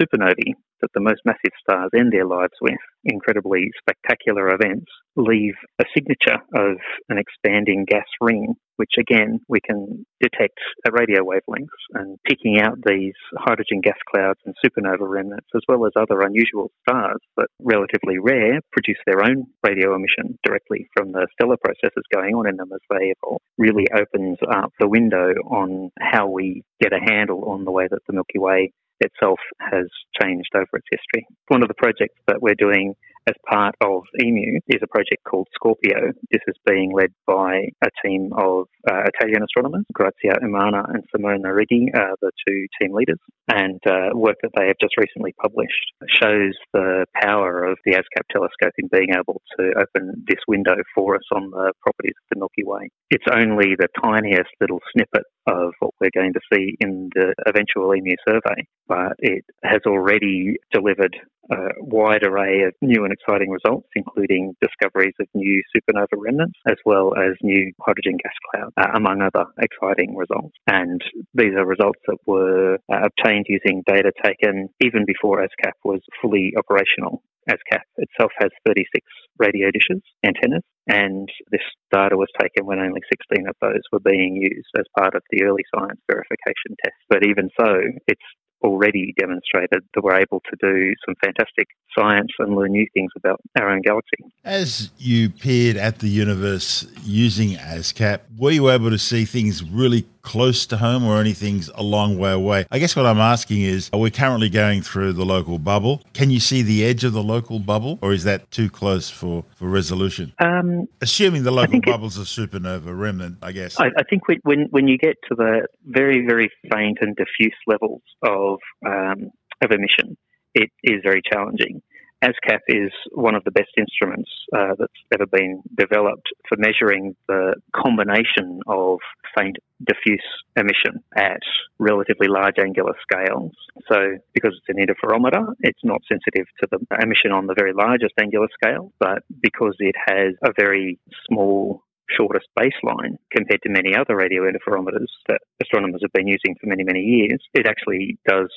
supernovae 0.00 0.54
that 0.82 0.90
the 0.94 1.00
most 1.00 1.20
massive 1.24 1.56
stars 1.60 1.90
end 1.96 2.12
their 2.12 2.26
lives 2.26 2.52
with, 2.60 2.78
incredibly 3.04 3.70
spectacular 3.80 4.48
events, 4.48 4.86
leave 5.16 5.54
a 5.80 5.84
signature 5.94 6.38
of 6.54 6.76
an 7.08 7.18
expanding 7.18 7.86
gas 7.88 8.04
ring, 8.20 8.54
which 8.76 8.92
again 8.98 9.40
we 9.48 9.58
can 9.60 10.04
detect 10.20 10.58
at 10.86 10.92
radio 10.92 11.22
wavelengths. 11.22 11.80
And 11.94 12.18
picking 12.28 12.60
out 12.60 12.78
these 12.86 13.14
hydrogen 13.38 13.80
gas 13.82 13.96
clouds 14.12 14.40
and 14.44 14.54
supernova 14.64 15.08
remnants, 15.08 15.48
as 15.54 15.62
well 15.68 15.86
as 15.86 15.92
other 15.96 16.15
unusual 16.22 16.70
stars 16.88 17.20
that 17.36 17.48
relatively 17.60 18.18
rare, 18.18 18.60
produce 18.72 18.98
their 19.06 19.22
own 19.22 19.46
radio 19.66 19.94
emission 19.94 20.38
directly 20.44 20.88
from 20.96 21.12
the 21.12 21.26
stellar 21.32 21.56
processes 21.62 22.04
going 22.14 22.34
on 22.34 22.48
in 22.48 22.56
them 22.56 22.70
as 22.72 22.80
they 22.90 23.12
evolve, 23.16 23.40
really 23.58 23.86
opens 23.94 24.38
up 24.50 24.72
the 24.78 24.88
window 24.88 25.32
on 25.46 25.90
how 26.00 26.26
we 26.28 26.62
get 26.80 26.92
a 26.92 27.00
handle 27.00 27.44
on 27.50 27.64
the 27.64 27.70
way 27.70 27.86
that 27.90 28.00
the 28.06 28.12
Milky 28.12 28.38
Way 28.38 28.72
itself 29.00 29.38
has 29.60 29.86
changed 30.20 30.50
over 30.54 30.68
its 30.74 30.88
history. 30.90 31.26
One 31.48 31.62
of 31.62 31.68
the 31.68 31.74
projects 31.74 32.18
that 32.26 32.40
we're 32.40 32.54
doing 32.54 32.94
as 33.28 33.34
part 33.50 33.74
of 33.82 34.02
EMU 34.22 34.60
is 34.68 34.80
a 34.82 34.86
project 34.86 35.22
called 35.28 35.48
Scorpio. 35.54 36.12
This 36.30 36.42
is 36.46 36.54
being 36.64 36.92
led 36.92 37.10
by 37.26 37.68
a 37.82 37.88
team 38.04 38.30
of 38.36 38.66
uh, 38.88 39.02
Italian 39.14 39.42
astronomers, 39.42 39.84
Grazia 39.92 40.38
Umana 40.42 40.84
and 40.88 41.02
Simona 41.10 41.50
Riggi, 41.50 41.88
uh, 41.94 42.14
the 42.22 42.30
two 42.46 42.66
team 42.80 42.94
leaders. 42.94 43.18
And 43.48 43.80
uh, 43.86 44.10
work 44.14 44.36
that 44.42 44.52
they 44.56 44.66
have 44.66 44.76
just 44.80 44.96
recently 44.96 45.34
published 45.40 45.92
shows 46.22 46.54
the 46.72 47.06
power 47.20 47.64
of 47.64 47.78
the 47.84 47.92
ASKAP 47.92 48.26
telescope 48.30 48.72
in 48.78 48.88
being 48.92 49.10
able 49.10 49.42
to 49.58 49.72
open 49.76 50.24
this 50.26 50.40
window 50.46 50.76
for 50.94 51.16
us 51.16 51.22
on 51.34 51.50
the 51.50 51.72
properties 51.82 52.14
of 52.22 52.26
the 52.30 52.38
Milky 52.38 52.64
Way. 52.64 52.90
It's 53.10 53.24
only 53.32 53.74
the 53.76 53.88
tiniest 54.02 54.50
little 54.60 54.80
snippet 54.92 55.24
of 55.46 55.72
what 55.80 55.92
we're 56.00 56.10
going 56.14 56.32
to 56.32 56.40
see 56.52 56.76
in 56.80 57.10
the 57.14 57.34
eventual 57.46 57.92
EMU 57.92 58.16
survey, 58.28 58.66
but 58.88 59.14
it 59.18 59.44
has 59.62 59.80
already 59.86 60.56
delivered 60.72 61.16
a 61.50 61.56
wide 61.78 62.24
array 62.24 62.62
of 62.62 62.74
new 62.82 63.04
and 63.04 63.12
exciting 63.16 63.50
results, 63.50 63.88
including 63.96 64.54
discoveries 64.60 65.14
of 65.20 65.26
new 65.34 65.62
supernova 65.74 66.16
remnants, 66.16 66.58
as 66.68 66.76
well 66.84 67.14
as 67.16 67.32
new 67.42 67.72
hydrogen 67.80 68.18
gas 68.22 68.36
clouds, 68.50 68.72
uh, 68.76 68.92
among 68.94 69.22
other 69.22 69.46
exciting 69.60 70.16
results. 70.16 70.54
And 70.66 71.00
these 71.34 71.54
are 71.56 71.66
results 71.66 72.00
that 72.06 72.18
were 72.26 72.78
uh, 72.92 73.00
obtained 73.08 73.46
using 73.48 73.82
data 73.86 74.12
taken 74.24 74.68
even 74.80 75.04
before 75.06 75.40
ASKAP 75.42 75.76
was 75.84 76.00
fully 76.20 76.52
operational. 76.56 77.22
ASKAP 77.48 77.86
itself 77.96 78.32
has 78.40 78.50
36 78.66 79.06
radio 79.38 79.70
dishes, 79.70 80.02
antennas, 80.24 80.62
and 80.88 81.28
this 81.50 81.62
data 81.92 82.16
was 82.16 82.28
taken 82.40 82.66
when 82.66 82.80
only 82.80 83.00
16 83.06 83.46
of 83.48 83.54
those 83.60 83.82
were 83.92 84.00
being 84.00 84.36
used 84.36 84.70
as 84.78 84.84
part 84.98 85.14
of 85.14 85.22
the 85.30 85.44
early 85.44 85.62
science 85.74 86.00
verification 86.10 86.74
test. 86.82 86.98
But 87.08 87.24
even 87.24 87.50
so, 87.58 87.70
it's 88.08 88.28
already 88.62 89.14
demonstrated 89.18 89.82
that 89.94 90.02
we're 90.02 90.18
able 90.18 90.40
to 90.50 90.56
do 90.60 90.94
some 91.04 91.14
fantastic 91.24 91.68
science 91.96 92.30
and 92.38 92.54
learn 92.54 92.72
new 92.72 92.86
things 92.94 93.10
about 93.16 93.40
our 93.58 93.70
own 93.70 93.82
galaxy. 93.82 94.24
As 94.44 94.90
you 94.98 95.30
peered 95.30 95.76
at 95.76 95.98
the 95.98 96.08
universe 96.08 96.86
using 97.02 97.56
ASKAP, 97.56 98.20
were 98.36 98.50
you 98.50 98.70
able 98.70 98.90
to 98.90 98.98
see 98.98 99.24
things 99.24 99.62
really 99.62 100.06
close 100.22 100.66
to 100.66 100.76
home 100.76 101.04
or 101.04 101.20
anything's 101.20 101.68
a 101.76 101.82
long 101.82 102.18
way 102.18 102.32
away? 102.32 102.66
I 102.70 102.78
guess 102.80 102.96
what 102.96 103.06
I'm 103.06 103.18
asking 103.20 103.62
is, 103.62 103.90
are 103.92 104.00
we 104.00 104.10
currently 104.10 104.48
going 104.48 104.82
through 104.82 105.12
the 105.12 105.24
local 105.24 105.58
bubble? 105.58 106.02
Can 106.14 106.30
you 106.30 106.40
see 106.40 106.62
the 106.62 106.84
edge 106.84 107.04
of 107.04 107.12
the 107.12 107.22
local 107.22 107.60
bubble 107.60 107.98
or 108.02 108.12
is 108.12 108.24
that 108.24 108.50
too 108.50 108.68
close 108.68 109.08
for, 109.08 109.44
for 109.54 109.68
resolution? 109.68 110.32
Um, 110.40 110.88
Assuming 111.00 111.44
the 111.44 111.52
local 111.52 111.80
bubble's 111.80 112.18
it, 112.18 112.22
a 112.22 112.24
supernova 112.24 112.98
remnant, 112.98 113.38
I 113.40 113.52
guess. 113.52 113.78
I, 113.78 113.86
I 113.96 114.02
think 114.10 114.22
when, 114.42 114.66
when 114.70 114.88
you 114.88 114.98
get 114.98 115.16
to 115.28 115.36
the 115.36 115.66
very, 115.86 116.26
very 116.26 116.50
faint 116.72 116.98
and 117.00 117.14
diffuse 117.14 117.54
levels 117.66 118.02
of, 118.22 118.55
um, 118.86 119.30
of 119.62 119.70
emission, 119.70 120.16
it 120.54 120.70
is 120.82 121.00
very 121.02 121.22
challenging. 121.32 121.82
ASKAP 122.24 122.60
is 122.68 122.90
one 123.12 123.34
of 123.34 123.44
the 123.44 123.50
best 123.50 123.70
instruments 123.76 124.30
uh, 124.56 124.74
that's 124.78 124.92
ever 125.12 125.26
been 125.26 125.62
developed 125.76 126.26
for 126.48 126.56
measuring 126.56 127.14
the 127.28 127.54
combination 127.74 128.60
of 128.66 128.98
faint 129.36 129.56
diffuse 129.86 130.24
emission 130.56 131.04
at 131.14 131.40
relatively 131.78 132.26
large 132.26 132.54
angular 132.58 132.94
scales. 133.02 133.52
So, 133.92 134.16
because 134.32 134.58
it's 134.58 134.68
an 134.68 134.82
interferometer, 134.82 135.54
it's 135.60 135.84
not 135.84 136.00
sensitive 136.10 136.46
to 136.62 136.68
the 136.70 136.78
emission 137.02 137.32
on 137.32 137.46
the 137.46 137.54
very 137.54 137.74
largest 137.74 138.14
angular 138.18 138.48
scale, 138.54 138.92
but 138.98 139.22
because 139.42 139.76
it 139.78 139.94
has 140.08 140.32
a 140.42 140.52
very 140.58 140.98
small 141.28 141.82
shortest 142.14 142.46
baseline 142.58 143.16
compared 143.30 143.62
to 143.62 143.70
many 143.70 143.94
other 143.94 144.16
radio 144.16 144.42
interferometers 144.42 145.10
that 145.28 145.40
astronomers 145.62 146.00
have 146.02 146.12
been 146.12 146.26
using 146.26 146.54
for 146.60 146.66
many, 146.68 146.84
many 146.84 147.00
years, 147.00 147.42
it 147.54 147.66
actually 147.66 148.18
does 148.28 148.50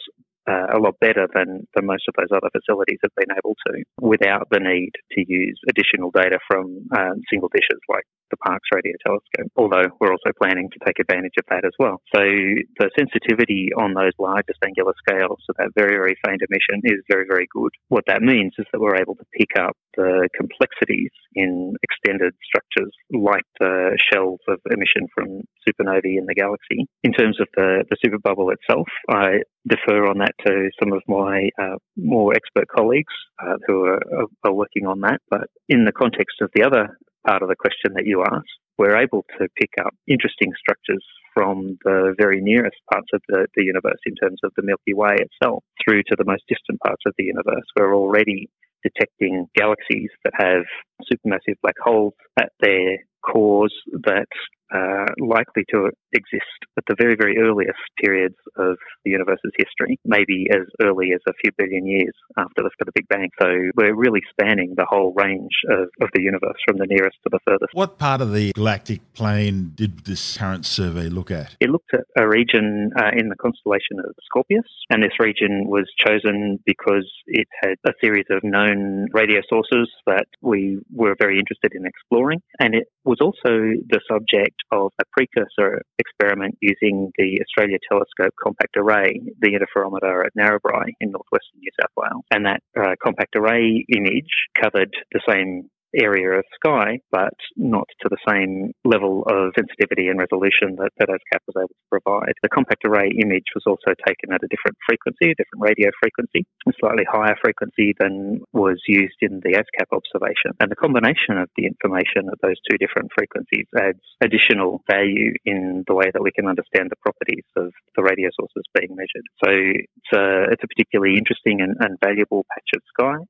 uh, 0.49 0.67
a 0.73 0.79
lot 0.79 0.95
better 0.99 1.27
than, 1.33 1.67
than 1.75 1.85
most 1.85 2.03
of 2.07 2.15
those 2.17 2.35
other 2.35 2.49
facilities 2.51 2.99
have 3.01 3.13
been 3.15 3.35
able 3.37 3.55
to 3.67 3.83
without 4.01 4.47
the 4.49 4.59
need 4.59 4.91
to 5.11 5.23
use 5.27 5.59
additional 5.69 6.11
data 6.11 6.39
from 6.47 6.87
um, 6.97 7.21
single 7.29 7.49
dishes 7.49 7.79
like 7.87 8.05
the 8.31 8.37
Parkes 8.37 8.69
Radio 8.73 8.93
Telescope, 9.05 9.51
although 9.55 9.87
we're 9.99 10.11
also 10.11 10.31
planning 10.41 10.69
to 10.71 10.79
take 10.85 10.99
advantage 10.99 11.33
of 11.37 11.45
that 11.49 11.65
as 11.65 11.73
well. 11.79 12.01
So 12.13 12.21
the 12.21 12.89
sensitivity 12.97 13.69
on 13.77 13.93
those 13.93 14.13
largest 14.19 14.59
angular 14.65 14.93
scales, 14.97 15.39
so 15.45 15.53
that 15.57 15.71
very, 15.75 15.95
very 15.95 16.15
faint 16.25 16.41
emission, 16.41 16.81
is 16.83 17.01
very, 17.09 17.25
very 17.29 17.47
good. 17.51 17.71
What 17.89 18.05
that 18.07 18.21
means 18.21 18.53
is 18.57 18.65
that 18.71 18.79
we're 18.79 19.01
able 19.01 19.15
to 19.15 19.25
pick 19.33 19.57
up 19.59 19.75
the 19.95 20.29
complexities 20.35 21.11
in 21.35 21.75
extended 21.83 22.33
structures 22.43 22.93
like 23.11 23.43
the 23.59 23.97
shells 24.11 24.39
of 24.47 24.59
emission 24.71 25.07
from 25.13 25.41
supernovae 25.67 26.17
in 26.17 26.25
the 26.25 26.35
galaxy. 26.35 26.87
In 27.03 27.13
terms 27.13 27.39
of 27.39 27.47
the, 27.55 27.83
the 27.89 27.97
superbubble 28.03 28.53
itself, 28.53 28.87
I 29.09 29.43
defer 29.67 30.07
on 30.07 30.19
that 30.19 30.33
to 30.45 30.69
some 30.81 30.93
of 30.93 31.01
my 31.07 31.49
uh, 31.61 31.75
more 31.97 32.33
expert 32.33 32.67
colleagues 32.67 33.13
uh, 33.41 33.55
who 33.67 33.85
are, 33.85 34.25
are, 34.43 34.53
working 34.53 34.87
on 34.87 35.01
that. 35.01 35.19
But 35.29 35.47
in 35.67 35.85
the 35.85 35.91
context 35.91 36.37
of 36.41 36.49
the 36.55 36.63
other 36.63 36.97
part 37.29 37.43
of 37.43 37.49
the 37.49 37.55
question 37.55 37.93
that 37.93 38.05
you 38.05 38.23
asked, 38.25 38.57
we're 38.79 38.97
able 38.97 39.23
to 39.37 39.47
pick 39.55 39.69
up 39.85 39.93
interesting 40.07 40.51
structures 40.57 41.05
from 41.33 41.77
the 41.83 42.15
very 42.17 42.41
nearest 42.41 42.77
parts 42.91 43.07
of 43.13 43.21
the, 43.27 43.45
the 43.55 43.63
universe 43.63 44.01
in 44.05 44.15
terms 44.15 44.39
of 44.43 44.51
the 44.57 44.63
Milky 44.63 44.93
Way 44.95 45.15
itself 45.19 45.63
through 45.83 46.01
to 46.09 46.15
the 46.17 46.25
most 46.25 46.43
distant 46.47 46.79
parts 46.81 47.03
of 47.05 47.13
the 47.17 47.25
universe. 47.25 47.65
We're 47.77 47.95
already 47.95 48.49
detecting 48.81 49.45
galaxies 49.55 50.09
that 50.23 50.33
have 50.37 50.63
supermassive 51.05 51.59
black 51.61 51.75
holes 51.83 52.13
at 52.39 52.49
their 52.61 52.97
cores 53.21 53.73
that 54.05 54.27
uh, 54.73 55.05
likely 55.19 55.63
to 55.73 55.89
exist 56.13 56.59
at 56.77 56.83
the 56.87 56.95
very, 56.99 57.15
very 57.15 57.37
earliest 57.37 57.79
periods 58.01 58.35
of 58.57 58.77
the 59.05 59.11
universe's 59.11 59.51
history, 59.57 59.99
maybe 60.05 60.47
as 60.51 60.65
early 60.81 61.11
as 61.13 61.21
a 61.27 61.33
few 61.41 61.51
billion 61.57 61.85
years 61.85 62.13
after 62.37 62.63
the, 62.63 62.69
the 62.85 62.91
Big 62.95 63.07
Bang. 63.07 63.29
So 63.41 63.47
we're 63.75 63.95
really 63.95 64.21
spanning 64.29 64.73
the 64.75 64.85
whole 64.89 65.13
range 65.15 65.51
of, 65.69 65.89
of 66.01 66.09
the 66.13 66.21
universe 66.21 66.57
from 66.67 66.77
the 66.77 66.87
nearest 66.87 67.17
to 67.23 67.29
the 67.31 67.39
furthest. 67.45 67.73
What 67.73 67.97
part 67.97 68.21
of 68.21 68.33
the 68.33 68.51
galactic 68.53 69.01
plane 69.13 69.73
did 69.75 70.05
this 70.05 70.37
current 70.37 70.65
survey 70.65 71.09
look 71.09 71.31
at? 71.31 71.55
It 71.59 71.69
looked 71.69 71.93
at 71.93 72.05
a 72.17 72.27
region 72.27 72.91
uh, 72.97 73.11
in 73.15 73.29
the 73.29 73.35
constellation 73.35 73.99
of 73.99 74.15
Scorpius, 74.25 74.65
and 74.89 75.03
this 75.03 75.19
region 75.19 75.67
was 75.67 75.89
chosen 76.05 76.59
because 76.65 77.09
it 77.27 77.47
had 77.61 77.75
a 77.85 77.91
series 78.01 78.25
of 78.29 78.43
known 78.43 79.07
radio 79.13 79.41
sources 79.49 79.89
that 80.05 80.27
we 80.41 80.79
were 80.93 81.15
very 81.19 81.39
interested 81.39 81.73
in 81.73 81.85
exploring, 81.85 82.41
and 82.59 82.75
it 82.75 82.87
was 83.03 83.19
also 83.21 83.51
the 83.89 83.99
subject 84.09 84.58
of 84.71 84.91
a 84.99 85.03
precursor 85.11 85.81
experiment 85.97 86.57
using 86.61 87.11
the 87.17 87.39
Australia 87.41 87.77
Telescope 87.89 88.33
Compact 88.41 88.75
Array, 88.77 89.21
the 89.39 89.51
interferometer 89.51 90.25
at 90.25 90.33
Narrabri 90.37 90.93
in 90.99 91.11
northwestern 91.11 91.59
New 91.59 91.71
South 91.79 91.91
Wales. 91.97 92.23
And 92.31 92.45
that 92.45 92.61
uh, 92.79 92.95
compact 93.03 93.35
array 93.35 93.85
image 93.95 94.47
covered 94.59 94.93
the 95.11 95.21
same 95.27 95.69
area 95.95 96.37
of 96.37 96.45
sky, 96.53 96.99
but 97.11 97.33
not 97.57 97.87
to 98.01 98.09
the 98.09 98.21
same 98.27 98.71
level 98.85 99.23
of 99.27 99.53
sensitivity 99.57 100.07
and 100.07 100.19
resolution 100.19 100.77
that, 100.77 100.91
that 100.99 101.09
was 101.09 101.57
able 101.57 101.73
to 101.73 101.89
provide. 101.89 102.33
The 102.43 102.49
compact 102.49 102.85
array 102.85 103.09
image 103.09 103.49
was 103.55 103.65
also 103.65 103.95
taken 104.05 104.33
at 104.33 104.43
a 104.43 104.51
different 104.51 104.77
frequency, 104.85 105.31
a 105.31 105.39
different 105.39 105.65
radio 105.65 105.89
frequency, 106.01 106.45
a 106.67 106.73
slightly 106.79 107.05
higher 107.09 107.35
frequency 107.41 107.95
than 107.99 108.41
was 108.53 108.77
used 108.87 109.17
in 109.21 109.41
the 109.41 109.57
ASKAP 109.57 109.89
observation. 109.89 110.53
And 110.59 110.69
the 110.69 110.79
combination 110.79 111.41
of 111.41 111.49
the 111.57 111.65
information 111.65 112.29
at 112.29 112.41
those 112.41 112.59
two 112.69 112.77
different 112.77 113.09
frequencies 113.17 113.65
adds 113.77 114.03
additional 114.21 114.83
value 114.89 115.33
in 115.45 115.83
the 115.87 115.95
way 115.95 116.11
that 116.13 116.21
we 116.21 116.31
can 116.31 116.47
understand 116.47 116.89
the 116.89 117.01
properties 117.01 117.45
of 117.57 117.73
the 117.95 118.03
radio 118.03 118.29
sources 118.37 118.63
being 118.77 118.93
measured. 118.95 119.27
So 119.43 119.49
it's 119.49 120.11
a, 120.13 120.53
it's 120.53 120.63
a 120.63 120.69
particularly 120.69 121.17
interesting 121.17 121.61
and, 121.61 121.75
and 121.79 121.97
valuable 121.99 122.45
patch 122.53 122.69
of 122.75 122.81
sky. 122.93 123.25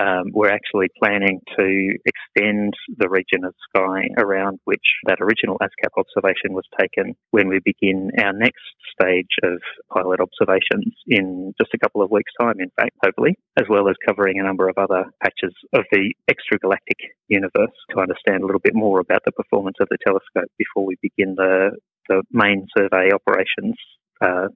Um, 0.00 0.32
we're 0.32 0.50
actually 0.50 0.88
planning 0.98 1.40
to 1.56 1.98
extend 2.04 2.74
the 2.98 3.08
region 3.08 3.44
of 3.44 3.54
sky 3.68 4.08
around 4.18 4.58
which 4.64 4.82
that 5.06 5.20
original 5.20 5.56
ASKAP 5.62 5.94
observation 5.96 6.52
was 6.52 6.64
taken 6.80 7.14
when 7.30 7.48
we 7.48 7.60
begin 7.64 8.10
our 8.18 8.32
next 8.32 8.64
stage 8.90 9.30
of 9.44 9.60
pilot 9.92 10.18
observations 10.20 10.94
in 11.06 11.52
just 11.60 11.74
a 11.74 11.78
couple 11.78 12.02
of 12.02 12.10
weeks' 12.10 12.32
time, 12.40 12.56
in 12.58 12.70
fact, 12.76 12.96
hopefully, 13.04 13.36
as 13.56 13.66
well 13.68 13.88
as 13.88 13.94
covering 14.04 14.40
a 14.40 14.42
number 14.42 14.68
of 14.68 14.76
other 14.78 15.04
patches 15.22 15.54
of 15.72 15.84
the 15.92 16.12
extragalactic 16.28 17.14
universe 17.28 17.74
to 17.90 18.00
understand 18.00 18.42
a 18.42 18.46
little 18.46 18.60
bit 18.62 18.74
more 18.74 18.98
about 18.98 19.20
the 19.24 19.32
performance 19.32 19.76
of 19.80 19.88
the 19.90 19.98
telescope 20.04 20.50
before 20.58 20.84
we 20.84 20.96
begin 21.02 21.34
the, 21.36 21.70
the 22.08 22.22
main 22.32 22.66
survey 22.76 23.10
operations 23.14 23.76
uh, 24.20 24.48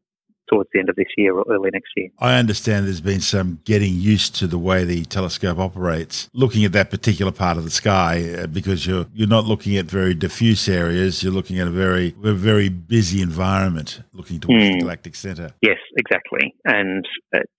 towards 0.51 0.69
the 0.73 0.81
end 0.81 0.89
of 0.89 0.97
this 0.97 1.07
year 1.17 1.35
or 1.35 1.45
early 1.49 1.71
next 1.73 1.91
year. 1.97 2.09
I 2.19 2.39
understand 2.39 2.87
there's 2.87 3.01
been 3.01 3.21
some 3.21 3.61
getting 3.65 3.95
used 3.95 4.35
to 4.37 4.47
the 4.47 4.59
way 4.59 4.85
the 4.85 5.05
telescope 5.05 5.59
operates, 5.59 6.29
looking 6.33 6.65
at 6.65 6.73
that 6.73 6.91
particular 6.91 7.33
part 7.33 7.57
of 7.57 7.65
the 7.65 7.71
sky, 7.71 8.35
uh, 8.39 8.47
because 8.47 8.87
you're 8.87 9.07
you're 9.15 9.29
not 9.29 9.45
looking 9.45 9.77
at 9.77 9.87
very 9.87 10.15
diffuse 10.15 10.69
areas. 10.69 11.23
You're 11.23 11.33
looking 11.33 11.59
at 11.59 11.67
a 11.67 11.71
very 11.71 12.15
a 12.25 12.33
very 12.33 12.69
busy 12.69 13.23
environment, 13.23 14.03
looking 14.13 14.41
towards 14.41 14.63
mm. 14.63 14.69
the 14.69 14.73
hmm. 14.75 14.81
galactic 14.81 15.15
centre. 15.15 15.53
Yes, 15.63 15.79
exactly, 15.97 16.55
and 16.65 17.05
it's 17.33 17.53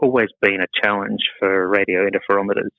always 0.00 0.28
been 0.40 0.60
a 0.60 0.66
challenge 0.82 1.20
for 1.38 1.68
radio 1.68 2.08
interferometers 2.08 2.70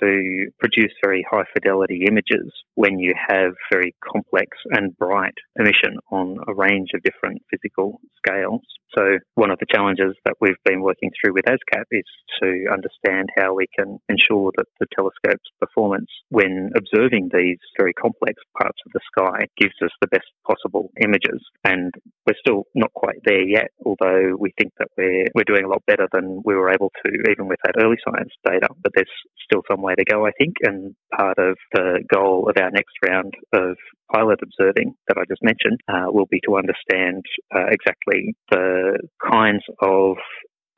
to 0.00 0.46
produce 0.58 0.92
very 1.04 1.24
high 1.30 1.44
fidelity 1.52 2.04
images 2.06 2.52
when 2.74 2.98
you 2.98 3.12
have 3.28 3.52
very 3.72 3.94
complex 4.02 4.48
and 4.70 4.96
bright 4.96 5.34
emission 5.58 5.98
on 6.10 6.38
a 6.48 6.54
range 6.54 6.90
of 6.94 7.02
different 7.02 7.42
physical 7.50 8.00
scales. 8.16 8.62
So 8.96 9.18
one 9.34 9.50
of 9.50 9.58
the 9.58 9.66
challenges 9.72 10.14
that 10.24 10.34
we've 10.40 10.60
been 10.64 10.82
working 10.82 11.10
through 11.16 11.32
with 11.32 11.46
ASKAP 11.46 11.84
is 11.92 12.04
to 12.42 12.66
understand 12.70 13.30
how 13.36 13.54
we 13.54 13.66
can 13.76 13.98
ensure 14.08 14.52
that 14.56 14.66
the 14.80 14.86
telescope's 14.94 15.48
performance 15.60 16.10
when 16.28 16.70
observing 16.76 17.30
these 17.32 17.58
very 17.78 17.94
complex 17.94 18.34
parts 18.60 18.78
of 18.84 18.92
the 18.92 19.00
sky 19.16 19.46
gives 19.56 19.74
us 19.82 19.90
the 20.00 20.08
best 20.08 20.28
possible 20.46 20.90
images. 21.02 21.40
And 21.64 21.92
we're 22.26 22.38
still 22.38 22.64
not 22.74 22.92
quite 22.92 23.20
there 23.24 23.42
yet, 23.42 23.68
although 23.84 24.36
we 24.38 24.52
think 24.58 24.72
that 24.78 24.88
we're, 24.98 25.26
we're 25.34 25.48
doing 25.48 25.64
a 25.64 25.68
lot 25.68 25.82
better 25.86 26.08
than 26.12 26.42
we 26.44 26.54
were 26.54 26.70
able 26.70 26.92
to 27.04 27.12
even 27.30 27.48
with 27.48 27.58
that 27.64 27.82
early 27.82 27.96
science 28.04 28.32
data. 28.44 28.68
But 28.82 28.92
there's 28.94 29.08
still 29.42 29.62
some 29.70 29.81
way 29.82 29.94
to 29.94 30.04
go, 30.04 30.26
I 30.26 30.30
think, 30.38 30.54
and 30.62 30.94
part 31.16 31.38
of 31.38 31.56
the 31.72 32.00
goal 32.12 32.48
of 32.48 32.60
our 32.60 32.70
next 32.70 32.94
round 33.06 33.34
of 33.52 33.76
pilot 34.12 34.40
observing 34.42 34.94
that 35.08 35.16
I 35.18 35.24
just 35.28 35.42
mentioned 35.42 35.80
uh, 35.88 36.10
will 36.12 36.26
be 36.30 36.40
to 36.46 36.56
understand 36.56 37.24
uh, 37.54 37.66
exactly 37.70 38.34
the 38.50 38.98
kinds 39.22 39.64
of 39.80 40.16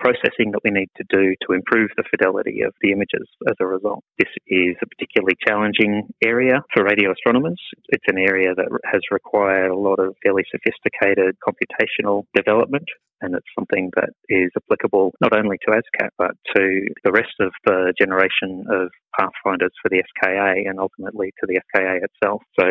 processing 0.05 0.53
that 0.53 0.61
we 0.65 0.71
need 0.71 0.91
to 1.01 1.05
do 1.09 1.33
to 1.41 1.57
improve 1.57 1.89
the 1.97 2.05
fidelity 2.11 2.61
of 2.61 2.75
the 2.83 2.93
images 2.93 3.25
as 3.49 3.57
a 3.61 3.67
result. 3.67 4.05
This 4.19 4.29
is 4.47 4.77
a 4.83 4.87
particularly 4.87 5.37
challenging 5.49 6.05
area 6.23 6.61
for 6.75 6.85
radio 6.85 7.11
astronomers. 7.11 7.61
It's 7.89 8.05
an 8.09 8.19
area 8.19 8.55
that 8.55 8.69
has 8.85 9.01
required 9.11 9.71
a 9.71 9.77
lot 9.77 9.99
of 9.99 10.15
fairly 10.23 10.45
sophisticated 10.53 11.37
computational 11.41 12.25
development 12.35 12.85
and 13.23 13.35
it's 13.35 13.47
something 13.59 13.91
that 13.97 14.11
is 14.29 14.51
applicable 14.57 15.13
not 15.23 15.35
only 15.35 15.57
to 15.65 15.73
ASKAP 15.73 16.11
but 16.19 16.33
to 16.55 16.85
the 17.05 17.13
rest 17.13 17.33
of 17.41 17.53
the 17.65 17.95
generation 17.99 18.67
of 18.71 18.91
pathfinders 19.19 19.73
for 19.81 19.89
the 19.89 20.03
SKA 20.13 20.69
and 20.69 20.79
ultimately 20.79 21.33
to 21.41 21.47
the 21.47 21.61
SKA 21.73 22.01
itself. 22.05 22.43
So 22.61 22.67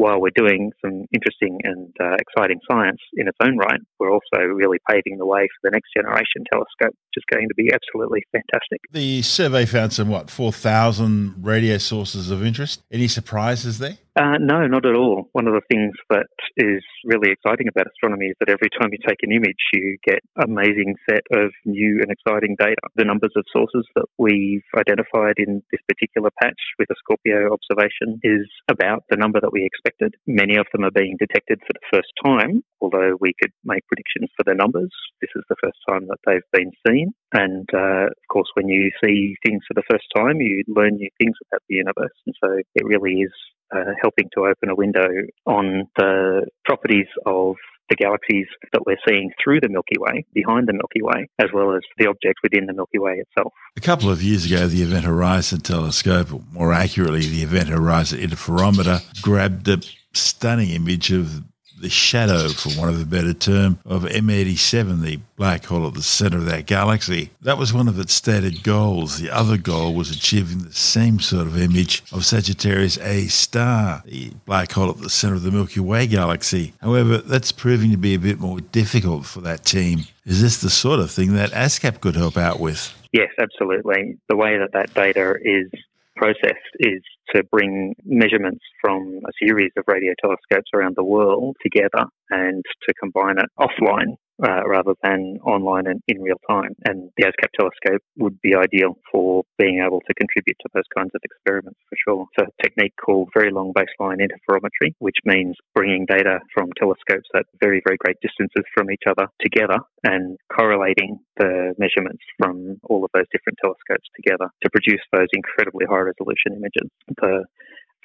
while 0.00 0.18
we're 0.18 0.30
doing 0.34 0.72
some 0.82 1.04
interesting 1.12 1.58
and 1.62 1.94
uh, 2.00 2.16
exciting 2.18 2.58
science 2.70 2.98
in 3.14 3.28
its 3.28 3.36
own 3.42 3.58
right, 3.58 3.80
we're 3.98 4.10
also 4.10 4.38
really 4.38 4.78
paving 4.88 5.18
the 5.18 5.26
way 5.26 5.42
for 5.42 5.68
the 5.68 5.70
next 5.70 5.90
generation 5.94 6.42
telescope, 6.50 6.96
which 7.04 7.18
is 7.18 7.24
going 7.30 7.46
to 7.48 7.54
be 7.54 7.70
absolutely 7.70 8.22
fantastic. 8.32 8.80
The 8.92 9.20
survey 9.20 9.66
found 9.66 9.92
some, 9.92 10.08
what, 10.08 10.30
4,000 10.30 11.34
radio 11.42 11.76
sources 11.76 12.30
of 12.30 12.44
interest. 12.44 12.82
Any 12.90 13.08
surprises 13.08 13.78
there? 13.78 13.98
Uh, 14.20 14.36
no, 14.36 14.66
not 14.68 14.84
at 14.84 14.92
all. 14.92 15.32
One 15.32 15.48
of 15.48 15.56
the 15.56 15.64
things 15.72 15.96
that 16.12 16.28
is 16.60 16.84
really 17.08 17.32
exciting 17.32 17.72
about 17.72 17.88
astronomy 17.88 18.26
is 18.26 18.36
that 18.40 18.52
every 18.52 18.68
time 18.68 18.92
you 18.92 19.00
take 19.00 19.24
an 19.24 19.32
image, 19.32 19.56
you 19.72 19.96
get 20.04 20.20
amazing 20.36 20.92
set 21.08 21.24
of 21.32 21.48
new 21.64 22.04
and 22.04 22.12
exciting 22.12 22.54
data. 22.60 22.84
The 23.00 23.08
numbers 23.08 23.32
of 23.34 23.48
sources 23.48 23.88
that 23.96 24.04
we've 24.18 24.68
identified 24.76 25.40
in 25.40 25.62
this 25.72 25.80
particular 25.88 26.28
patch 26.36 26.60
with 26.78 26.92
a 26.92 27.00
Scorpio 27.00 27.48
observation 27.48 28.20
is 28.20 28.44
about 28.68 29.08
the 29.08 29.16
number 29.16 29.40
that 29.40 29.56
we 29.56 29.64
expected. 29.64 30.12
Many 30.26 30.56
of 30.60 30.66
them 30.72 30.84
are 30.84 30.92
being 30.92 31.16
detected 31.16 31.64
for 31.64 31.72
the 31.72 31.88
first 31.88 32.12
time, 32.20 32.60
although 32.82 33.16
we 33.24 33.32
could 33.40 33.56
make 33.64 33.88
predictions 33.88 34.28
for 34.36 34.44
the 34.44 34.52
numbers. 34.52 34.92
This 35.24 35.32
is 35.32 35.48
the 35.48 35.56
first 35.64 35.80
time 35.88 36.04
that 36.12 36.20
they've 36.28 36.50
been 36.52 36.72
seen. 36.84 37.16
And 37.32 37.64
uh, 37.72 38.12
of 38.12 38.26
course, 38.28 38.52
when 38.52 38.68
you 38.68 38.92
see 39.00 39.40
things 39.46 39.64
for 39.64 39.72
the 39.72 39.88
first 39.88 40.12
time, 40.12 40.44
you 40.44 40.60
learn 40.68 41.00
new 41.00 41.08
things 41.16 41.40
about 41.48 41.64
the 41.70 41.80
universe. 41.80 42.16
And 42.26 42.36
so 42.44 42.60
it 42.76 42.84
really 42.84 43.24
is 43.24 43.32
uh, 43.74 43.92
helping 44.00 44.28
to 44.34 44.46
open 44.46 44.68
a 44.68 44.74
window 44.74 45.08
on 45.46 45.88
the 45.96 46.46
properties 46.64 47.06
of 47.26 47.56
the 47.90 47.96
galaxies 47.96 48.46
that 48.72 48.82
we're 48.86 48.96
seeing 49.06 49.30
through 49.42 49.60
the 49.60 49.68
Milky 49.68 49.96
Way, 49.98 50.24
behind 50.32 50.68
the 50.68 50.72
Milky 50.72 51.02
Way, 51.02 51.28
as 51.38 51.48
well 51.52 51.74
as 51.74 51.82
the 51.98 52.06
objects 52.06 52.40
within 52.42 52.66
the 52.66 52.72
Milky 52.72 52.98
Way 52.98 53.14
itself. 53.14 53.52
A 53.76 53.80
couple 53.80 54.10
of 54.10 54.22
years 54.22 54.46
ago, 54.46 54.68
the 54.68 54.82
Event 54.82 55.04
Horizon 55.04 55.60
telescope, 55.60 56.32
or 56.32 56.42
more 56.52 56.72
accurately, 56.72 57.26
the 57.26 57.42
Event 57.42 57.68
Horizon 57.68 58.20
interferometer, 58.20 59.00
grabbed 59.20 59.68
a 59.68 59.80
stunning 60.12 60.70
image 60.70 61.10
of 61.12 61.42
the 61.80 61.90
shadow, 61.90 62.48
for 62.48 62.78
want 62.78 62.90
of 62.90 63.00
a 63.00 63.04
better 63.04 63.32
term, 63.32 63.78
of 63.84 64.02
M87, 64.02 65.02
the 65.02 65.20
black 65.36 65.64
hole 65.64 65.86
at 65.86 65.94
the 65.94 66.02
center 66.02 66.38
of 66.38 66.46
that 66.46 66.66
galaxy. 66.66 67.30
That 67.40 67.58
was 67.58 67.72
one 67.72 67.88
of 67.88 67.98
its 67.98 68.12
stated 68.12 68.62
goals. 68.62 69.18
The 69.18 69.30
other 69.30 69.56
goal 69.56 69.94
was 69.94 70.10
achieving 70.10 70.58
the 70.58 70.72
same 70.72 71.20
sort 71.20 71.46
of 71.46 71.60
image 71.60 72.02
of 72.12 72.26
Sagittarius 72.26 72.98
A 72.98 73.26
star, 73.28 74.02
the 74.04 74.32
black 74.46 74.72
hole 74.72 74.90
at 74.90 74.98
the 74.98 75.10
center 75.10 75.34
of 75.34 75.42
the 75.42 75.50
Milky 75.50 75.80
Way 75.80 76.06
galaxy. 76.06 76.74
However, 76.80 77.18
that's 77.18 77.52
proving 77.52 77.90
to 77.90 77.96
be 77.96 78.14
a 78.14 78.18
bit 78.18 78.38
more 78.38 78.60
difficult 78.60 79.24
for 79.26 79.40
that 79.40 79.64
team. 79.64 80.04
Is 80.26 80.42
this 80.42 80.60
the 80.60 80.70
sort 80.70 81.00
of 81.00 81.10
thing 81.10 81.34
that 81.34 81.50
ASKAP 81.50 82.00
could 82.00 82.16
help 82.16 82.36
out 82.36 82.60
with? 82.60 82.94
Yes, 83.12 83.30
absolutely. 83.38 84.18
The 84.28 84.36
way 84.36 84.58
that 84.58 84.72
that 84.72 84.94
data 84.94 85.34
is 85.42 85.70
processed 86.20 86.74
is 86.78 87.00
to 87.34 87.42
bring 87.50 87.94
measurements 88.04 88.62
from 88.80 89.20
a 89.26 89.32
series 89.42 89.70
of 89.78 89.84
radio 89.86 90.12
telescopes 90.20 90.70
around 90.74 90.94
the 90.96 91.04
world 91.04 91.56
together 91.62 92.04
and 92.28 92.62
to 92.86 92.94
combine 93.00 93.36
it 93.38 93.48
offline 93.58 94.16
uh, 94.42 94.66
rather 94.66 94.94
than 95.02 95.38
online 95.44 95.86
and 95.86 96.00
in 96.08 96.22
real 96.22 96.40
time. 96.48 96.74
And 96.84 97.10
the 97.16 97.24
ASKAP 97.24 97.52
telescope 97.58 98.02
would 98.18 98.40
be 98.40 98.54
ideal 98.54 98.96
for 99.10 99.44
being 99.58 99.82
able 99.84 100.00
to 100.00 100.14
contribute 100.14 100.56
to 100.60 100.68
those 100.74 100.88
kinds 100.96 101.10
of 101.14 101.20
experiments 101.24 101.78
for 101.88 101.96
sure. 102.06 102.26
It's 102.36 102.48
a 102.48 102.62
technique 102.62 102.94
called 103.04 103.30
very 103.34 103.50
long 103.50 103.72
baseline 103.72 104.18
interferometry, 104.18 104.94
which 104.98 105.18
means 105.24 105.56
bringing 105.74 106.06
data 106.06 106.40
from 106.54 106.70
telescopes 106.78 107.28
at 107.34 107.46
very, 107.60 107.82
very 107.84 107.96
great 107.98 108.16
distances 108.22 108.64
from 108.74 108.90
each 108.90 109.04
other 109.08 109.26
together 109.40 109.78
and 110.04 110.38
correlating 110.56 111.18
the 111.36 111.74
measurements 111.78 112.22
from 112.38 112.76
all 112.84 113.04
of 113.04 113.10
those 113.14 113.28
different 113.32 113.58
telescopes 113.62 114.08
together 114.16 114.48
to 114.62 114.70
produce 114.70 115.00
those 115.12 115.28
incredibly 115.32 115.86
high 115.86 116.00
resolution 116.00 116.56
images. 116.56 116.88
The 117.20 117.44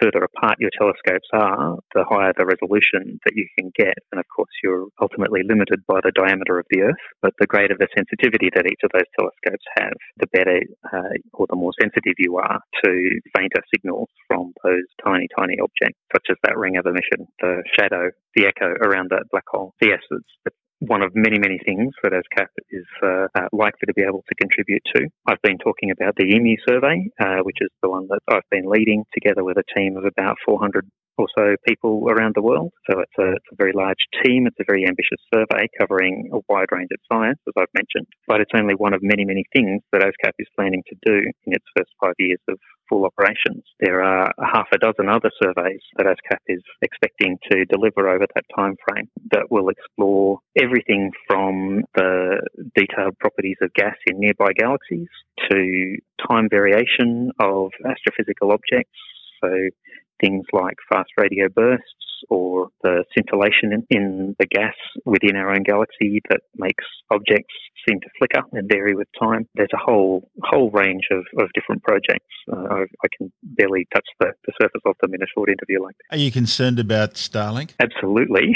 further 0.02 0.24
apart 0.24 0.58
your 0.60 0.72
telescopes 0.78 1.28
are, 1.34 1.78
the 1.94 2.06
higher 2.10 2.34
the 2.38 2.46
resolution 2.46 3.20
that 3.26 3.36
you 3.36 3.48
can 3.58 3.72
get. 3.78 3.98
And 4.12 4.20
of 4.20 4.26
course, 4.34 4.52
you're 4.64 4.88
ultimately 5.02 5.42
limited 5.44 5.82
by 5.88 6.00
the 6.04 6.12
diameter 6.16 6.60
of 6.60 6.66
the 6.70 6.82
Earth, 6.82 7.04
but 7.22 7.34
the 7.40 7.48
greater 7.48 7.76
the 7.78 7.88
sensitivity 7.96 8.50
that 8.56 8.68
each 8.68 8.84
of 8.84 8.92
those 8.94 9.10
telescopes 9.18 9.66
have, 9.80 9.96
the 10.18 10.28
better 10.32 10.60
uh, 10.92 11.16
or 11.34 11.48
the 11.50 11.56
more 11.56 11.72
sensitive 11.80 12.16
you 12.18 12.38
are 12.38 12.60
to 12.84 12.92
fainter 13.36 13.62
signals 13.74 14.10
from 14.28 14.54
those 14.64 14.88
tiny, 15.04 15.28
tiny 15.38 15.56
objects, 15.60 16.00
such 16.14 16.28
as 16.30 16.38
that 16.44 16.58
ring 16.58 16.78
of 16.78 16.86
emission, 16.86 17.28
the 17.42 17.64
shadow, 17.78 18.10
the 18.36 18.46
echo 18.48 18.72
around 18.84 19.10
that 19.12 19.26
black 19.32 19.48
hole. 19.48 19.74
So 19.82 19.90
yes, 19.90 20.02
it's, 20.12 20.34
it's 20.46 20.56
one 20.80 21.02
of 21.02 21.12
many, 21.16 21.40
many 21.40 21.60
things 21.66 21.94
that 22.04 22.12
ASKAP 22.12 22.48
is 22.70 22.86
uh, 23.04 23.28
uh, 23.36 23.48
likely 23.52 23.86
to 23.88 23.94
be 23.94 24.04
able 24.04 24.24
to 24.28 24.36
contribute 24.36 24.84
to. 24.96 25.08
I've 25.26 25.42
been 25.42 25.58
talking 25.58 25.92
about 25.92 26.16
the 26.16 26.36
EMU 26.36 26.56
survey, 26.68 27.10
uh, 27.20 27.44
which 27.44 27.58
is 27.62 27.70
the 27.82 27.90
one 27.90 28.08
that 28.10 28.20
I've 28.30 28.50
been 28.52 28.70
leading 28.70 29.04
together 29.14 29.44
with 29.44 29.58
a 29.58 29.64
team 29.76 29.98
of 29.98 30.06
about 30.06 30.38
400 30.46 30.88
or 31.17 31.28
so 31.38 31.56
people 31.67 32.08
around 32.10 32.36
the 32.36 32.41
world. 32.41 32.71
So 32.89 32.99
it's 32.99 33.17
a, 33.19 33.32
it's 33.34 33.51
a, 33.51 33.56
very 33.56 33.73
large 33.73 34.04
team. 34.23 34.47
It's 34.47 34.60
a 34.60 34.65
very 34.67 34.86
ambitious 34.88 35.21
survey 35.34 35.67
covering 35.80 36.30
a 36.34 36.39
wide 36.49 36.67
range 36.71 36.89
of 36.91 36.99
science, 37.12 37.39
as 37.47 37.54
I've 37.58 37.73
mentioned. 37.73 38.08
But 38.28 38.41
it's 38.41 38.51
only 38.56 38.75
one 38.75 38.93
of 38.93 39.01
many, 39.01 39.25
many 39.25 39.45
things 39.56 39.82
that 39.91 40.01
ASKAP 40.01 40.34
is 40.39 40.47
planning 40.56 40.84
to 40.88 40.95
do 41.06 41.17
in 41.45 41.54
its 41.54 41.65
first 41.78 41.91
five 42.01 42.15
years 42.19 42.39
of 42.49 42.60
full 42.89 43.06
operations. 43.06 43.63
There 43.80 44.04
are 44.04 44.32
half 44.43 44.67
a 44.73 44.78
dozen 44.78 45.10
other 45.10 45.32
surveys 45.41 45.82
that 45.97 46.06
ASKAP 46.06 46.39
is 46.47 46.62
expecting 46.82 47.38
to 47.51 47.65
deliver 47.65 48.10
over 48.10 48.25
that 48.34 48.45
time 48.56 48.75
frame 48.88 49.10
that 49.32 49.49
will 49.49 49.69
explore 49.69 50.39
everything 50.62 51.12
from 51.28 51.84
the 51.95 52.41
detailed 52.75 53.17
properties 53.19 53.58
of 53.62 53.73
gas 53.73 53.95
in 54.08 54.19
nearby 54.19 54.51
galaxies 54.58 55.08
to 55.49 55.97
time 56.28 56.47
variation 56.49 57.32
of 57.39 57.71
astrophysical 57.86 58.54
objects. 58.54 58.97
So 59.41 59.49
things 60.19 60.45
like 60.54 60.75
fast 60.89 61.10
radio 61.17 61.47
bursts 61.49 62.06
or 62.30 62.69
the 62.84 63.04
scintillation 63.13 63.73
in, 63.73 63.86
in, 63.89 64.36
the 64.39 64.45
gas 64.47 64.73
within 65.06 65.36
our 65.36 65.54
own 65.54 65.63
galaxy 65.63 66.21
that 66.30 66.41
makes 66.56 66.84
objects 67.12 67.54
seem 67.88 67.99
to 67.99 68.08
flicker 68.17 68.41
and 68.54 68.69
vary 68.71 68.95
with 68.95 69.08
time. 69.19 69.47
There's 69.56 69.69
a 69.73 69.78
whole 69.78 70.30
whole 70.43 70.71
range 70.71 71.04
of, 71.12 71.23
of 71.38 71.49
different 71.54 71.84
projects. 71.84 72.25
Uh, 72.51 72.65
I, 72.69 72.82
I, 72.82 73.08
can 73.17 73.32
barely 73.43 73.88
touch 73.93 74.08
the, 74.19 74.32
the 74.45 74.54
surface 74.62 74.82
of 74.86 74.95
them 75.01 75.13
in 75.13 75.21
a 75.21 75.28
short 75.36 75.49
interview 75.49 75.84
like 75.84 75.95
this. 75.97 76.17
Are 76.17 76.21
you 76.21 76.32
concerned 76.32 76.80
about 76.80 77.13
Starlink? 77.15 77.71
Absolutely. 77.80 78.56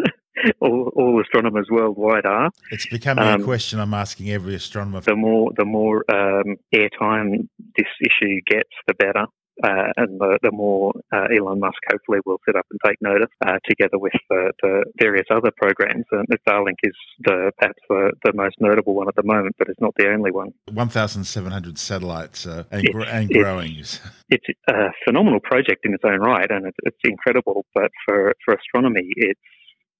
all, 0.60 0.92
all, 0.96 1.20
astronomers 1.20 1.68
worldwide 1.70 2.26
are. 2.26 2.50
It's 2.70 2.86
becoming 2.86 3.24
um, 3.24 3.40
a 3.40 3.44
question 3.44 3.80
I'm 3.80 3.94
asking 3.94 4.30
every 4.30 4.54
astronomer. 4.54 5.00
The 5.00 5.16
more 5.16 5.50
the 5.56 5.64
more 5.64 6.04
um, 6.08 6.56
airtime 6.74 7.48
this 7.76 7.88
issue 8.00 8.40
gets, 8.46 8.70
the 8.86 8.94
better. 8.94 9.26
Uh, 9.62 9.92
and 9.96 10.20
the, 10.20 10.38
the 10.42 10.52
more 10.52 10.92
uh, 11.12 11.26
Elon 11.36 11.60
Musk 11.60 11.78
hopefully 11.90 12.20
will 12.24 12.38
sit 12.46 12.56
up 12.56 12.66
and 12.70 12.80
take 12.84 13.00
notice, 13.02 13.28
uh, 13.46 13.58
together 13.68 13.98
with 13.98 14.12
the, 14.28 14.52
the, 14.62 14.84
various 14.98 15.26
other 15.30 15.50
programs. 15.56 16.04
And 16.12 16.26
Starlink 16.46 16.76
is 16.82 16.94
the, 17.20 17.52
perhaps 17.58 17.78
the, 17.88 18.12
the, 18.24 18.32
most 18.32 18.56
notable 18.60 18.94
one 18.94 19.08
at 19.08 19.16
the 19.16 19.22
moment, 19.22 19.56
but 19.58 19.68
it's 19.68 19.80
not 19.80 19.94
the 19.96 20.08
only 20.08 20.30
one. 20.30 20.52
1,700 20.72 21.78
satellites 21.78 22.46
uh, 22.46 22.64
and, 22.70 22.84
it's, 22.84 23.08
and, 23.10 23.28
growing. 23.28 23.76
It's, 23.76 24.00
it's, 24.30 24.46
a 24.68 24.88
phenomenal 25.04 25.40
project 25.40 25.84
in 25.84 25.94
its 25.94 26.04
own 26.04 26.20
right, 26.20 26.50
and 26.50 26.66
it's, 26.66 26.78
it's 26.84 26.98
incredible. 27.04 27.66
But 27.74 27.90
for, 28.06 28.32
for 28.44 28.54
astronomy, 28.54 29.08
it's 29.16 29.40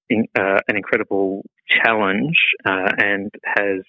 in, 0.08 0.26
uh, 0.38 0.60
an 0.68 0.76
incredible 0.76 1.44
challenge 1.68 2.36
uh, 2.64 2.92
and 2.98 3.30
has 3.44 3.82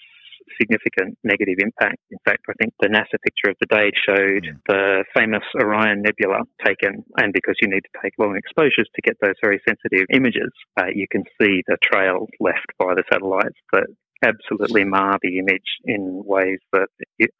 significant 0.60 1.18
negative 1.24 1.58
impact. 1.60 2.00
In 2.12 2.18
fact, 2.26 2.44
I 2.50 2.54
think 2.60 2.74
the 2.80 2.90
NASA 2.90 3.18
picture 3.24 3.52
of 3.52 3.58
the 3.60 3.70
day 3.70 3.92
showed 4.08 4.44
mm. 4.44 4.58
the 4.68 5.04
famous 5.16 5.44
Orion 5.60 6.02
Nebula 6.02 6.44
taken, 6.66 7.04
and 7.18 7.34
because 7.34 7.56
you 7.62 7.70
need 7.70 7.82
to 7.82 7.96
take 8.04 8.14
long 8.18 8.36
exposures 8.36 8.90
to 8.96 9.02
get 9.02 9.18
those 9.22 9.36
very 9.42 9.62
sensitive 9.68 10.08
images, 10.14 10.52
uh, 10.80 10.92
you 10.94 11.08
can 11.12 11.24
see 11.40 11.64
the 11.68 11.78
trail 11.84 12.28
left 12.40 12.68
by 12.80 12.94
the 12.96 13.04
satellites 13.12 13.58
that 13.74 13.88
absolutely 14.24 14.84
mar 14.84 15.18
the 15.22 15.40
image 15.40 15.66
in 15.86 16.22
ways 16.26 16.60
that 16.74 16.88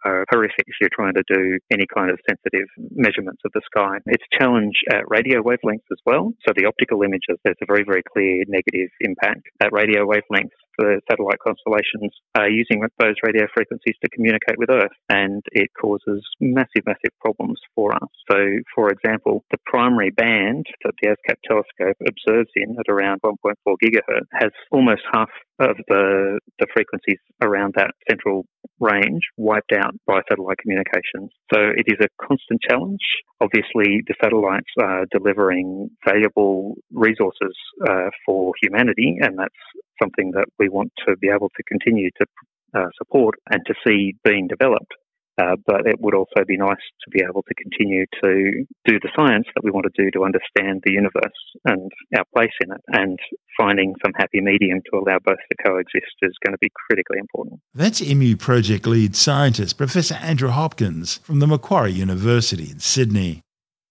are 0.06 0.26
horrific 0.32 0.66
if 0.66 0.76
you're 0.82 0.90
trying 0.94 1.14
to 1.14 1.24
do 1.28 1.58
any 1.72 1.86
kind 1.94 2.10
of 2.10 2.20
sensitive 2.28 2.68
measurements 2.92 3.42
of 3.46 3.52
the 3.54 3.62
sky. 3.66 3.98
It's 4.08 4.24
a 4.34 4.40
challenge 4.40 4.76
at 4.92 5.08
radio 5.08 5.42
wavelengths 5.42 5.90
as 5.92 6.02
well. 6.06 6.34
So 6.46 6.54
the 6.56 6.66
optical 6.66 7.04
images, 7.04 7.38
there's 7.44 7.62
a 7.62 7.66
very, 7.68 7.84
very 7.86 8.04
clear 8.14 8.44
negative 8.48 8.90
impact 9.02 9.48
at 9.62 9.72
radio 9.72 10.06
wavelengths. 10.06 10.58
The 10.78 11.02
satellite 11.10 11.40
constellations 11.40 12.12
are 12.36 12.50
using 12.50 12.82
those 13.00 13.16
radio 13.24 13.46
frequencies 13.54 13.96
to 14.04 14.10
communicate 14.10 14.58
with 14.58 14.70
Earth, 14.70 14.96
and 15.10 15.44
it 15.52 15.70
causes 15.80 16.24
massive, 16.40 16.86
massive 16.86 17.14
problems 17.20 17.60
for 17.76 17.94
us. 17.94 18.10
So, 18.30 18.38
for 18.76 18.90
example, 18.90 19.44
the 19.52 19.58
primary 19.66 20.12
band 20.12 20.66
that 20.84 20.94
the 21.02 21.10
ASKAP 21.10 21.38
telescope 21.48 21.98
observes 22.08 22.50
in 22.56 22.76
at 22.80 22.92
around 22.92 23.22
1.4 23.22 23.54
gigahertz 23.84 24.28
has 24.34 24.52
almost 24.72 25.02
half 25.12 25.30
of 25.60 25.78
the, 25.88 26.40
the 26.60 26.68
frequencies 26.74 27.20
around 27.42 27.74
that 27.78 27.92
central 28.10 28.46
range 28.80 29.22
wiped 29.38 29.72
out 29.72 29.94
by 30.08 30.22
satellite 30.28 30.58
communications. 30.58 31.30
So 31.54 31.60
it 31.76 31.86
is 31.86 32.00
a 32.02 32.26
constant 32.26 32.62
challenge. 32.68 33.02
Obviously, 33.40 34.02
the 34.08 34.16
satellites 34.22 34.72
are 34.82 35.06
delivering 35.12 35.90
valuable 36.06 36.76
resources 36.92 37.56
uh, 37.88 38.10
for 38.26 38.54
humanity, 38.62 39.18
and 39.22 39.38
that's 39.38 39.54
something 40.02 40.32
that 40.32 40.46
we 40.60 40.70
want 40.70 40.92
to 41.08 41.16
be 41.18 41.30
able 41.30 41.50
to 41.50 41.64
continue 41.64 42.10
to 42.20 42.26
uh, 42.74 42.88
support 42.98 43.36
and 43.52 43.62
to 43.68 43.74
see 43.86 44.16
being 44.24 44.48
developed. 44.48 44.94
Uh, 45.42 45.56
but 45.66 45.88
it 45.88 45.96
would 46.00 46.14
also 46.14 46.44
be 46.46 46.58
nice 46.58 46.84
to 47.04 47.10
be 47.10 47.24
able 47.24 47.42
to 47.42 47.54
continue 47.56 48.06
to 48.22 48.66
do 48.86 49.00
the 49.00 49.10
science 49.16 49.48
that 49.56 49.64
we 49.64 49.72
want 49.72 49.86
to 49.86 50.04
do 50.04 50.12
to 50.12 50.26
understand 50.26 50.82
the 50.86 50.92
universe 50.92 51.40
and 51.66 51.90
our 52.18 52.26
place 52.36 52.52
in 52.60 52.72
it. 52.72 52.82
And 52.90 53.18
finding 53.58 53.94
some 54.04 54.12
happy 54.18 54.42
medium 54.42 54.82
to 54.92 55.00
allow 55.00 55.18
both 55.24 55.38
to 55.38 55.64
coexist 55.66 56.16
is 56.22 56.36
going 56.46 56.54
to 56.54 56.58
be 56.60 56.70
critically 56.88 57.18
important. 57.18 57.62
That's 57.74 58.02
EMU 58.02 58.36
project 58.36 58.86
lead 58.86 59.16
scientist, 59.16 59.78
Professor 59.78 60.16
Andrew 60.16 60.50
Hopkins 60.50 61.18
from 61.24 61.40
the 61.40 61.48
Macquarie 61.48 61.94
University 61.94 62.70
in 62.70 62.80
Sydney. 62.80 63.42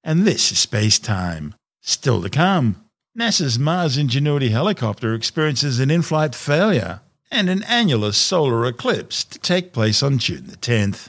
And 0.04 0.24
this 0.26 0.52
is 0.52 0.58
Space 0.58 0.98
Time. 0.98 1.54
Still 1.80 2.22
to 2.22 2.30
come. 2.30 2.89
NASA's 3.18 3.58
Mars 3.58 3.96
Ingenuity 3.96 4.50
helicopter 4.50 5.14
experiences 5.14 5.80
an 5.80 5.90
in 5.90 6.00
flight 6.00 6.32
failure 6.32 7.00
and 7.28 7.50
an 7.50 7.64
annular 7.64 8.12
solar 8.12 8.64
eclipse 8.66 9.24
to 9.24 9.38
take 9.40 9.72
place 9.72 10.00
on 10.00 10.18
June 10.18 10.46
the 10.46 10.56
10th. 10.56 11.08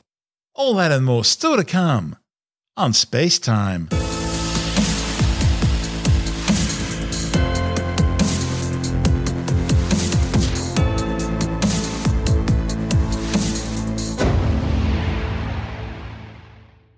All 0.56 0.74
that 0.76 0.92
and 0.92 1.06
more 1.06 1.24
still 1.24 1.56
to 1.58 1.64
come 1.64 2.16
on 2.76 2.94
Space 2.94 3.38
Time. 3.38 3.88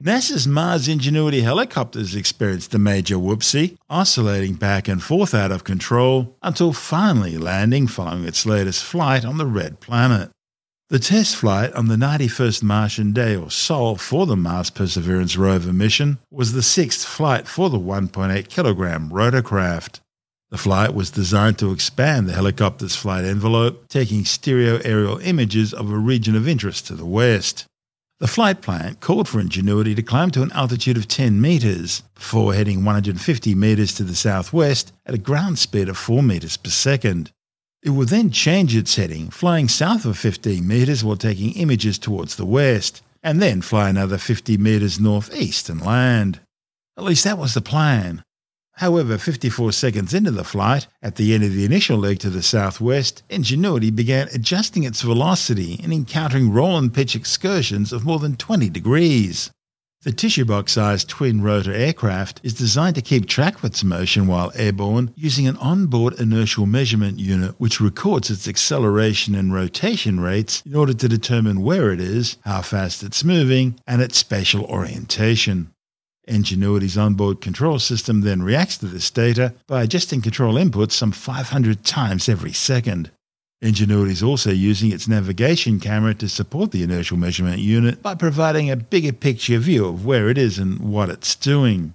NASA's 0.04 0.46
Mars 0.46 0.89
Ingenuity 0.89 1.44
helicopters 1.44 2.13
experienced 2.13 2.74
a 2.74 2.78
major 2.78 3.16
whoopsie, 3.16 3.78
oscillating 3.89 4.56
back 4.56 4.89
and 4.89 5.02
forth 5.02 5.34
out 5.34 5.50
of 5.50 5.63
control 5.63 6.36
until 6.44 6.74
finally 6.74 7.38
landing 7.38 7.88
following 7.88 8.26
its 8.26 8.46
latest 8.46 8.84
flight 8.84 9.24
on 9.24 9.38
the 9.38 9.46
Red 9.46 9.80
Planet. 9.80 10.30
The 10.89 11.00
test 11.00 11.38
flight 11.38 11.72
on 11.72 11.88
the 11.88 11.96
91st 11.96 12.63
Martian 12.63 13.13
day 13.13 13.38
or 13.38 13.50
SOL 13.50 13.96
for 13.96 14.26
the 14.26 14.36
Mars 14.36 14.70
Perseverance 14.70 15.38
rover 15.38 15.72
mission 15.72 16.20
was 16.30 16.52
the 16.52 16.62
sixth 16.62 17.08
flight 17.08 17.48
for 17.48 17.70
the 17.70 17.80
1.8 17.80 18.50
kilogram 18.50 19.10
rotorcraft. 19.10 20.02
The 20.50 20.58
flight 20.58 20.94
was 20.94 21.12
designed 21.12 21.60
to 21.60 21.72
expand 21.72 22.28
the 22.28 22.34
helicopter's 22.34 22.98
flight 22.98 23.24
envelope, 23.24 23.88
taking 23.88 24.26
stereo 24.26 24.82
aerial 24.84 25.20
images 25.20 25.74
of 25.74 25.89
a 25.89 25.98
region 25.98 26.36
of 26.36 26.46
interest 26.46 26.88
to 26.88 26.96
the 26.96 27.06
west. 27.06 27.68
The 28.23 28.29
flight 28.29 28.62
plan 28.62 28.95
called 29.01 29.27
for 29.27 29.41
Ingenuity 29.41 29.93
to 29.95 30.01
climb 30.01 30.31
to 30.31 30.43
an 30.43 30.51
altitude 30.53 30.95
of 30.95 31.09
10 31.09 31.41
metres 31.41 32.03
before 32.15 32.53
heading 32.53 32.86
150 32.86 33.53
metres 33.53 33.93
to 33.95 34.05
the 34.05 34.15
southwest 34.15 34.93
at 35.05 35.13
a 35.13 35.17
ground 35.17 35.59
speed 35.59 35.89
of 35.89 35.97
4 35.97 36.23
metres 36.23 36.55
per 36.55 36.69
second. 36.69 37.33
It 37.83 37.89
would 37.89 38.07
then 38.07 38.31
change 38.31 38.77
its 38.77 38.95
heading, 38.95 39.29
flying 39.29 39.67
south 39.67 40.05
of 40.05 40.17
15 40.17 40.65
metres 40.65 41.03
while 41.03 41.17
taking 41.17 41.51
images 41.55 41.99
towards 41.99 42.38
the 42.38 42.45
west, 42.45 43.01
and 43.21 43.41
then 43.41 43.62
fly 43.62 43.89
another 43.89 44.17
50 44.17 44.57
metres 44.57 45.01
northeast 45.01 45.67
and 45.67 45.81
land. 45.81 46.39
At 46.97 47.03
least 47.03 47.25
that 47.25 47.38
was 47.38 47.55
the 47.55 47.62
plan. 47.62 48.23
However, 48.77 49.17
54 49.17 49.71
seconds 49.71 50.13
into 50.13 50.31
the 50.31 50.43
flight, 50.43 50.88
at 51.01 51.15
the 51.15 51.33
end 51.33 51.43
of 51.43 51.53
the 51.53 51.65
initial 51.65 51.97
leg 51.97 52.19
to 52.19 52.29
the 52.29 52.41
southwest, 52.41 53.21
Ingenuity 53.29 53.91
began 53.91 54.29
adjusting 54.33 54.83
its 54.83 55.01
velocity 55.01 55.79
and 55.83 55.93
encountering 55.93 56.51
roll 56.51 56.77
and 56.77 56.93
pitch 56.93 57.15
excursions 57.15 57.93
of 57.93 58.03
more 58.03 58.19
than 58.19 58.36
20 58.36 58.69
degrees. 58.69 59.51
The 60.03 60.12
tissue 60.12 60.43
box 60.43 60.73
sized 60.73 61.07
twin 61.07 61.41
rotor 61.41 61.71
aircraft 61.71 62.41
is 62.43 62.53
designed 62.53 62.95
to 62.95 63.01
keep 63.01 63.25
track 63.25 63.55
of 63.55 63.63
its 63.63 63.86
motion 63.86 64.27
while 64.27 64.51
airborne 64.53 65.13
using 65.15 65.47
an 65.47 65.55
onboard 65.57 66.19
inertial 66.19 66.65
measurement 66.65 67.19
unit 67.19 67.55
which 67.57 67.79
records 67.79 68.29
its 68.29 68.45
acceleration 68.45 69.33
and 69.33 69.53
rotation 69.53 70.19
rates 70.19 70.62
in 70.65 70.75
order 70.75 70.93
to 70.93 71.07
determine 71.07 71.62
where 71.62 71.93
it 71.93 72.01
is, 72.01 72.36
how 72.43 72.62
fast 72.62 73.01
it's 73.01 73.23
moving, 73.23 73.79
and 73.88 74.01
its 74.01 74.17
spatial 74.17 74.65
orientation. 74.65 75.72
Ingenuity's 76.25 76.97
onboard 76.97 77.41
control 77.41 77.79
system 77.79 78.21
then 78.21 78.43
reacts 78.43 78.77
to 78.77 78.86
this 78.86 79.12
data 79.12 79.53
by 79.67 79.83
adjusting 79.83 80.21
control 80.21 80.55
inputs 80.55 80.93
some 80.93 81.12
500 81.12 81.83
times 81.83 82.29
every 82.29 82.53
second. 82.53 83.12
Ingenuity 83.62 84.12
is 84.12 84.23
also 84.23 84.51
using 84.51 84.91
its 84.91 85.07
navigation 85.07 85.79
camera 85.79 86.13
to 86.15 86.27
support 86.27 86.71
the 86.71 86.83
inertial 86.83 87.17
measurement 87.17 87.59
unit 87.59 88.01
by 88.01 88.15
providing 88.15 88.69
a 88.69 88.75
bigger 88.75 89.13
picture 89.13 89.57
view 89.57 89.86
of 89.86 90.05
where 90.05 90.29
it 90.29 90.38
is 90.38 90.59
and 90.59 90.79
what 90.79 91.09
it's 91.09 91.36
doing. 91.36 91.93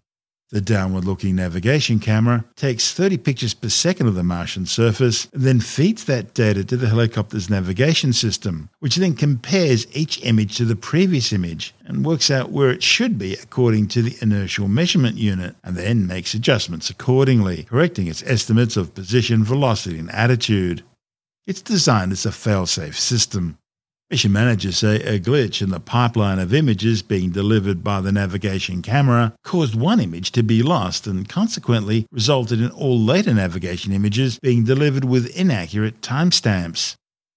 The 0.51 0.63
downward 0.63 1.05
looking 1.05 1.37
navigation 1.37 1.99
camera 1.99 2.43
takes 2.57 2.95
30 2.95 3.19
pictures 3.19 3.53
per 3.53 3.69
second 3.69 4.07
of 4.07 4.15
the 4.15 4.23
Martian 4.23 4.65
surface 4.65 5.29
and 5.35 5.43
then 5.43 5.61
feeds 5.61 6.05
that 6.05 6.33
data 6.33 6.65
to 6.65 6.77
the 6.79 6.89
helicopter's 6.89 7.51
navigation 7.51 8.15
system, 8.15 8.71
which 8.79 8.97
then 8.97 9.15
compares 9.15 9.87
each 9.95 10.25
image 10.25 10.57
to 10.57 10.65
the 10.65 10.75
previous 10.75 11.35
image 11.35 11.75
and 11.85 12.07
works 12.07 12.31
out 12.31 12.51
where 12.51 12.71
it 12.71 12.83
should 12.83 13.19
be 13.19 13.35
according 13.35 13.89
to 13.89 14.01
the 14.01 14.17
inertial 14.23 14.69
measurement 14.69 15.19
unit, 15.19 15.55
and 15.63 15.77
then 15.77 16.07
makes 16.07 16.33
adjustments 16.33 16.89
accordingly, 16.89 17.65
correcting 17.65 18.07
its 18.07 18.23
estimates 18.23 18.79
of 18.79 18.95
position, 18.95 19.45
velocity, 19.45 19.99
and 19.99 20.11
attitude. 20.13 20.83
It's 21.47 21.61
designed 21.61 22.13
as 22.13 22.25
a 22.25 22.33
fail-safe 22.33 22.99
system. 22.99 23.59
Mission 24.11 24.33
managers 24.33 24.79
say 24.79 24.97
a 25.03 25.21
glitch 25.21 25.61
in 25.61 25.69
the 25.69 25.79
pipeline 25.79 26.39
of 26.39 26.55
images 26.55 27.03
being 27.03 27.31
delivered 27.31 27.85
by 27.85 28.01
the 28.01 28.11
navigation 28.11 28.81
camera 28.81 29.35
caused 29.45 29.75
one 29.75 30.01
image 30.01 30.33
to 30.33 30.43
be 30.43 30.63
lost 30.63 31.07
and 31.07 31.29
consequently 31.29 32.07
resulted 32.11 32.59
in 32.59 32.71
all 32.71 32.99
later 32.99 33.35
navigation 33.35 33.93
images 33.93 34.39
being 34.39 34.65
delivered 34.65 35.05
with 35.05 35.37
inaccurate 35.37 36.01
timestamps. 36.01 36.95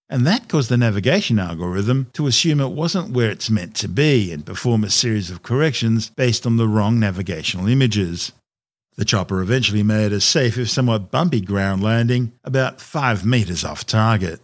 and 0.09 0.25
that 0.25 0.47
caused 0.47 0.69
the 0.69 0.77
navigation 0.77 1.39
algorithm 1.39 2.07
to 2.13 2.27
assume 2.27 2.61
it 2.61 2.71
wasn't 2.71 3.13
where 3.13 3.31
it's 3.31 3.49
meant 3.49 3.75
to 3.75 3.89
be 3.89 4.31
and 4.31 4.45
perform 4.45 4.83
a 4.83 4.89
series 4.89 5.29
of 5.29 5.43
corrections 5.43 6.09
based 6.11 6.45
on 6.45 6.55
the 6.55 6.67
wrong 6.67 6.99
navigational 6.99 7.67
images. 7.67 8.31
The 8.95 9.05
chopper 9.05 9.41
eventually 9.41 9.83
made 9.83 10.11
a 10.13 10.21
safe 10.21 10.57
if 10.57 10.69
somewhat 10.69 11.11
bumpy 11.11 11.41
ground 11.41 11.83
landing 11.83 12.31
about 12.43 12.79
5 12.79 13.25
metres 13.25 13.65
off 13.65 13.85
target. 13.85 14.39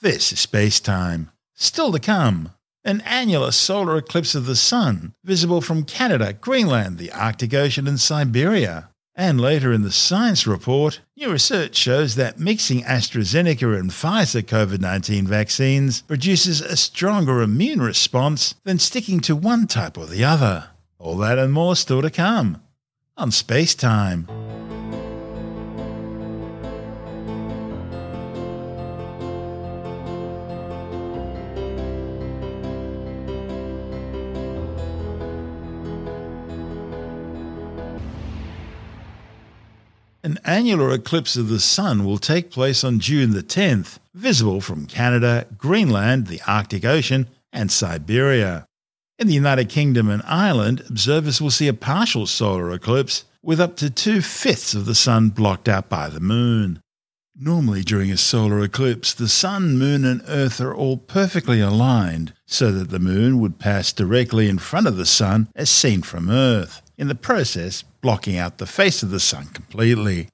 This 0.00 0.32
is 0.32 0.40
space 0.40 0.80
time. 0.80 1.30
Still 1.62 1.92
to 1.92 1.98
come. 2.00 2.52
An 2.86 3.02
annular 3.02 3.52
solar 3.52 3.98
eclipse 3.98 4.34
of 4.34 4.46
the 4.46 4.56
Sun, 4.56 5.12
visible 5.22 5.60
from 5.60 5.84
Canada, 5.84 6.32
Greenland, 6.32 6.96
the 6.96 7.12
Arctic 7.12 7.52
Ocean, 7.52 7.86
and 7.86 8.00
Siberia. 8.00 8.88
And 9.14 9.38
later 9.38 9.70
in 9.70 9.82
the 9.82 9.92
science 9.92 10.46
report, 10.46 11.02
new 11.18 11.30
research 11.30 11.76
shows 11.76 12.14
that 12.14 12.40
mixing 12.40 12.80
AstraZeneca 12.84 13.78
and 13.78 13.90
Pfizer 13.90 14.40
COVID 14.40 14.80
19 14.80 15.26
vaccines 15.26 16.00
produces 16.00 16.62
a 16.62 16.78
stronger 16.78 17.42
immune 17.42 17.82
response 17.82 18.54
than 18.64 18.78
sticking 18.78 19.20
to 19.20 19.36
one 19.36 19.66
type 19.66 19.98
or 19.98 20.06
the 20.06 20.24
other. 20.24 20.70
All 20.98 21.18
that 21.18 21.38
and 21.38 21.52
more 21.52 21.76
still 21.76 22.00
to 22.00 22.10
come 22.10 22.62
on 23.18 23.30
Space 23.30 23.74
Time. 23.74 24.26
Annular 40.50 40.92
eclipse 40.92 41.36
of 41.36 41.48
the 41.48 41.60
Sun 41.60 42.04
will 42.04 42.18
take 42.18 42.50
place 42.50 42.82
on 42.82 42.98
June 42.98 43.30
the 43.30 43.42
10th, 43.42 44.00
visible 44.14 44.60
from 44.60 44.86
Canada, 44.86 45.46
Greenland, 45.56 46.26
the 46.26 46.40
Arctic 46.44 46.84
Ocean, 46.84 47.28
and 47.52 47.70
Siberia. 47.70 48.66
In 49.16 49.28
the 49.28 49.34
United 49.34 49.68
Kingdom 49.68 50.10
and 50.10 50.22
Ireland, 50.26 50.82
observers 50.88 51.40
will 51.40 51.52
see 51.52 51.68
a 51.68 51.72
partial 51.72 52.26
solar 52.26 52.72
eclipse 52.72 53.24
with 53.44 53.60
up 53.60 53.76
to 53.76 53.90
two 53.90 54.20
fifths 54.20 54.74
of 54.74 54.86
the 54.86 54.94
Sun 54.94 55.28
blocked 55.30 55.68
out 55.68 55.88
by 55.88 56.08
the 56.08 56.18
Moon. 56.18 56.80
Normally, 57.38 57.82
during 57.82 58.10
a 58.10 58.16
solar 58.16 58.60
eclipse, 58.60 59.14
the 59.14 59.28
Sun, 59.28 59.78
Moon, 59.78 60.04
and 60.04 60.20
Earth 60.26 60.60
are 60.60 60.74
all 60.74 60.96
perfectly 60.96 61.60
aligned 61.60 62.34
so 62.44 62.72
that 62.72 62.90
the 62.90 62.98
Moon 62.98 63.38
would 63.38 63.60
pass 63.60 63.92
directly 63.92 64.48
in 64.48 64.58
front 64.58 64.88
of 64.88 64.96
the 64.96 65.06
Sun 65.06 65.48
as 65.54 65.70
seen 65.70 66.02
from 66.02 66.28
Earth 66.28 66.82
in 66.98 67.06
the 67.06 67.14
process 67.14 67.84
blocking 68.02 68.36
out 68.36 68.58
the 68.58 68.66
face 68.66 69.02
of 69.02 69.10
the 69.10 69.20
sun 69.20 69.46
completely. 69.46 70.28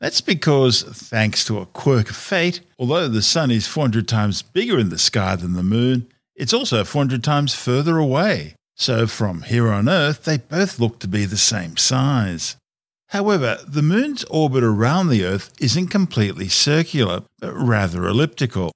That's 0.00 0.20
because, 0.20 0.82
thanks 0.82 1.44
to 1.46 1.58
a 1.58 1.66
quirk 1.66 2.10
of 2.10 2.16
fate, 2.16 2.60
although 2.78 3.08
the 3.08 3.22
sun 3.22 3.50
is 3.50 3.66
400 3.66 4.06
times 4.06 4.42
bigger 4.42 4.78
in 4.78 4.90
the 4.90 4.98
sky 4.98 5.34
than 5.34 5.54
the 5.54 5.62
moon, 5.62 6.06
it's 6.36 6.52
also 6.52 6.84
400 6.84 7.24
times 7.24 7.54
further 7.54 7.98
away. 7.98 8.54
So 8.76 9.08
from 9.08 9.42
here 9.42 9.72
on 9.72 9.88
Earth, 9.88 10.22
they 10.22 10.38
both 10.38 10.78
look 10.78 11.00
to 11.00 11.08
be 11.08 11.24
the 11.24 11.36
same 11.36 11.76
size. 11.76 12.56
However, 13.08 13.58
the 13.66 13.82
moon's 13.82 14.22
orbit 14.24 14.62
around 14.62 15.08
the 15.08 15.24
Earth 15.24 15.52
isn't 15.58 15.88
completely 15.88 16.48
circular, 16.48 17.22
but 17.40 17.54
rather 17.54 18.06
elliptical. 18.06 18.70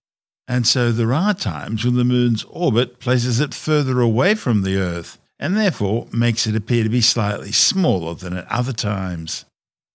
And 0.48 0.66
so 0.66 0.90
there 0.90 1.12
are 1.12 1.34
times 1.34 1.84
when 1.84 1.94
the 1.94 2.04
moon's 2.04 2.42
orbit 2.44 2.98
places 2.98 3.38
it 3.38 3.54
further 3.54 4.00
away 4.00 4.34
from 4.34 4.62
the 4.62 4.76
Earth, 4.76 5.18
and 5.38 5.56
therefore 5.56 6.08
makes 6.12 6.48
it 6.48 6.56
appear 6.56 6.82
to 6.82 6.90
be 6.90 7.00
slightly 7.00 7.52
smaller 7.52 8.14
than 8.14 8.36
at 8.36 8.50
other 8.50 8.72
times. 8.72 9.44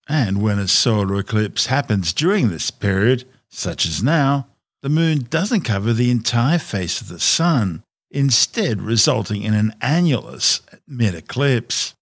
And 0.08 0.42
when 0.42 0.60
a 0.60 0.68
solar 0.68 1.20
eclipse 1.20 1.66
happens 1.66 2.14
during 2.14 2.50
this 2.50 2.72
period, 2.72 3.26
such 3.50 3.86
as 3.86 4.02
now, 4.02 4.48
the 4.82 4.90
moon 4.90 5.28
doesn't 5.30 5.62
cover 5.62 5.92
the 5.92 6.12
entire 6.12 6.60
face 6.60 7.02
of 7.02 7.10
the 7.10 7.20
sun, 7.20 7.84
instead 8.12 8.82
resulting 8.82 9.42
in 9.42 9.54
an 9.54 9.74
annulus 9.82 10.62
mid-eclipse. 10.88 11.94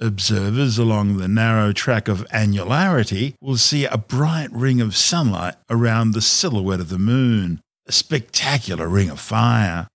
Observers 0.00 0.78
along 0.78 1.18
the 1.18 1.28
narrow 1.28 1.72
track 1.72 2.08
of 2.08 2.26
annularity 2.32 3.34
will 3.40 3.56
see 3.56 3.84
a 3.84 3.96
bright 3.96 4.50
ring 4.50 4.80
of 4.80 4.96
sunlight 4.96 5.54
around 5.70 6.10
the 6.12 6.20
silhouette 6.20 6.80
of 6.80 6.88
the 6.88 6.98
moon, 6.98 7.60
a 7.86 7.92
spectacular 7.92 8.88
ring 8.88 9.10
of 9.10 9.20
fire. 9.20 9.86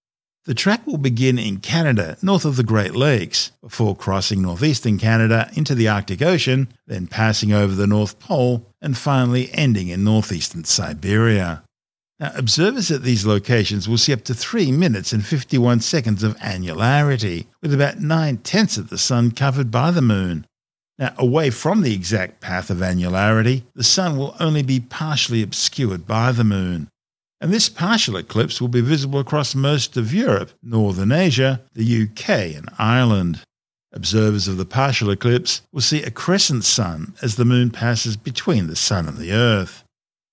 The 0.47 0.53
track 0.53 0.87
will 0.87 0.97
begin 0.97 1.37
in 1.37 1.57
Canada, 1.57 2.17
north 2.21 2.45
of 2.45 2.55
the 2.55 2.63
Great 2.63 2.95
Lakes, 2.95 3.51
before 3.61 3.97
crossing 3.97 4.41
northeastern 4.41 4.97
Canada 4.97 5.51
into 5.55 5.75
the 5.75 5.89
Arctic 5.89 6.21
Ocean, 6.21 6.69
then 6.87 7.05
passing 7.05 7.51
over 7.51 7.75
the 7.75 7.85
North 7.85 8.17
Pole, 8.17 8.65
and 8.81 8.97
finally 8.97 9.49
ending 9.51 9.89
in 9.89 10.05
northeastern 10.05 10.63
Siberia. 10.63 11.63
Now, 12.17 12.31
observers 12.33 12.89
at 12.91 13.03
these 13.03 13.25
locations 13.25 13.89
will 13.89 13.97
see 13.97 14.13
up 14.13 14.23
to 14.23 14.33
3 14.33 14.71
minutes 14.71 15.11
and 15.11 15.25
51 15.25 15.81
seconds 15.81 16.23
of 16.23 16.37
annularity, 16.37 17.47
with 17.61 17.73
about 17.73 17.99
9 17.99 18.37
tenths 18.37 18.77
of 18.77 18.89
the 18.89 18.97
Sun 18.97 19.31
covered 19.31 19.69
by 19.69 19.91
the 19.91 20.01
Moon. 20.01 20.47
Now, 20.97 21.13
away 21.17 21.49
from 21.49 21.81
the 21.81 21.93
exact 21.93 22.39
path 22.39 22.69
of 22.69 22.77
annularity, 22.77 23.63
the 23.75 23.83
Sun 23.83 24.15
will 24.15 24.33
only 24.39 24.63
be 24.63 24.79
partially 24.79 25.43
obscured 25.43 26.07
by 26.07 26.31
the 26.31 26.45
Moon 26.45 26.87
and 27.39 27.53
this 27.53 27.69
partial 27.69 28.17
eclipse 28.17 28.59
will 28.59 28.67
be 28.67 28.81
visible 28.81 29.19
across 29.19 29.53
most 29.53 29.97
of 29.97 30.13
Europe, 30.13 30.51
Northern 30.63 31.11
Asia, 31.11 31.61
the 31.73 32.03
UK, 32.03 32.29
and 32.55 32.69
Ireland. 32.79 33.41
Observers 33.93 34.47
of 34.47 34.57
the 34.57 34.65
partial 34.65 35.09
eclipse 35.09 35.61
will 35.71 35.81
see 35.81 36.03
a 36.03 36.11
crescent 36.11 36.63
sun 36.63 37.13
as 37.21 37.35
the 37.35 37.45
moon 37.45 37.69
passes 37.69 38.17
between 38.17 38.67
the 38.67 38.75
sun 38.75 39.07
and 39.07 39.17
the 39.17 39.31
earth. 39.31 39.83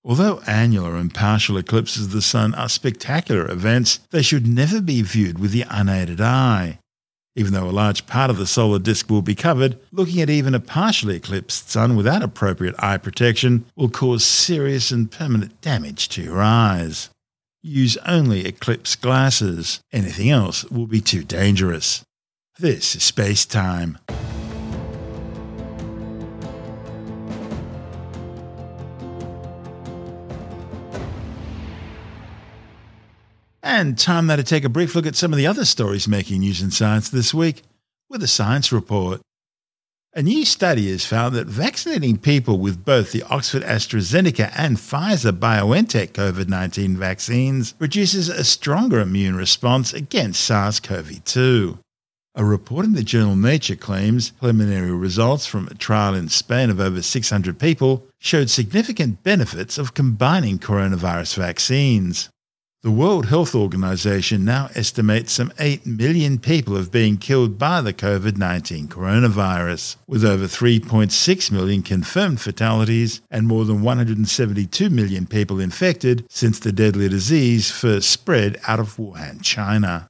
Although 0.03 0.41
annular 0.45 0.95
and 0.95 1.13
partial 1.13 1.57
eclipses 1.57 2.05
of 2.05 2.11
the 2.11 2.21
sun 2.21 2.53
are 2.55 2.69
spectacular 2.69 3.49
events, 3.49 3.99
they 4.11 4.21
should 4.21 4.45
never 4.45 4.81
be 4.81 5.01
viewed 5.01 5.39
with 5.39 5.51
the 5.51 5.65
unaided 5.69 6.21
eye. 6.21 6.79
Even 7.37 7.51
though 7.51 7.69
a 7.69 7.71
large 7.71 8.05
part 8.05 8.29
of 8.29 8.37
the 8.37 8.47
solar 8.47 8.79
disk 8.79 9.09
will 9.09 9.21
be 9.21 9.35
covered, 9.35 9.77
looking 9.91 10.21
at 10.21 10.29
even 10.29 10.55
a 10.55 10.59
partially 10.59 11.17
eclipsed 11.17 11.69
sun 11.69 11.97
without 11.97 12.23
appropriate 12.23 12.75
eye 12.79 12.97
protection 12.97 13.65
will 13.75 13.89
cause 13.89 14.23
serious 14.23 14.89
and 14.89 15.11
permanent 15.11 15.59
damage 15.59 16.07
to 16.09 16.21
your 16.21 16.41
eyes. 16.41 17.09
Use 17.61 17.97
only 18.05 18.45
eclipse 18.45 18.95
glasses. 18.95 19.81
Anything 19.91 20.29
else 20.29 20.63
will 20.65 20.87
be 20.87 21.01
too 21.01 21.23
dangerous. 21.23 22.03
This 22.57 22.95
is 22.95 23.03
space 23.03 23.45
time. 23.45 23.97
And 33.77 33.99
time 33.99 34.27
now 34.27 34.37
to 34.37 34.43
take 34.43 34.63
a 34.63 34.69
brief 34.69 34.95
look 34.95 35.05
at 35.05 35.17
some 35.17 35.33
of 35.33 35.37
the 35.37 35.47
other 35.47 35.65
stories 35.65 36.07
making 36.07 36.39
news 36.39 36.61
in 36.61 36.71
science 36.71 37.09
this 37.09 37.33
week 37.33 37.63
with 38.09 38.23
a 38.23 38.27
science 38.27 38.71
report. 38.71 39.19
A 40.13 40.23
new 40.23 40.45
study 40.45 40.89
has 40.91 41.05
found 41.05 41.35
that 41.35 41.47
vaccinating 41.47 42.17
people 42.17 42.57
with 42.57 42.85
both 42.85 43.11
the 43.11 43.23
Oxford 43.23 43.63
AstraZeneca 43.63 44.53
and 44.55 44.77
Pfizer 44.77 45.37
BioNTech 45.37 46.13
COVID 46.13 46.47
19 46.47 46.95
vaccines 46.95 47.73
produces 47.73 48.29
a 48.29 48.45
stronger 48.45 49.01
immune 49.01 49.35
response 49.35 49.91
against 49.91 50.45
SARS 50.45 50.79
CoV 50.79 51.21
2. 51.25 51.77
A 52.35 52.45
report 52.45 52.85
in 52.85 52.93
the 52.93 53.03
journal 53.03 53.35
Nature 53.35 53.75
claims 53.75 54.29
preliminary 54.29 54.93
results 54.93 55.45
from 55.45 55.67
a 55.67 55.73
trial 55.73 56.15
in 56.15 56.29
Spain 56.29 56.69
of 56.69 56.79
over 56.79 57.01
600 57.01 57.59
people 57.59 58.07
showed 58.19 58.49
significant 58.49 59.21
benefits 59.23 59.77
of 59.77 59.93
combining 59.93 60.59
coronavirus 60.59 61.35
vaccines. 61.35 62.29
The 62.85 62.91
World 62.91 63.25
Health 63.25 63.55
Organization 63.55 64.45
now 64.45 64.69
estimates 64.75 65.31
some 65.31 65.51
8 65.57 65.87
million 65.87 66.37
people 66.37 66.75
have 66.75 66.91
been 66.91 67.17
killed 67.17 67.57
by 67.57 67.81
the 67.81 67.93
COVID 67.93 68.37
19 68.37 68.89
coronavirus, 68.89 69.95
with 70.05 70.23
over 70.23 70.43
3.6 70.45 71.51
million 71.51 71.81
confirmed 71.81 72.39
fatalities 72.39 73.21
and 73.31 73.47
more 73.47 73.65
than 73.65 73.81
172 73.81 74.91
million 74.91 75.25
people 75.25 75.59
infected 75.59 76.27
since 76.29 76.59
the 76.59 76.71
deadly 76.71 77.09
disease 77.09 77.71
first 77.71 78.07
spread 78.07 78.59
out 78.67 78.79
of 78.79 78.97
Wuhan, 78.97 79.41
China. 79.41 80.07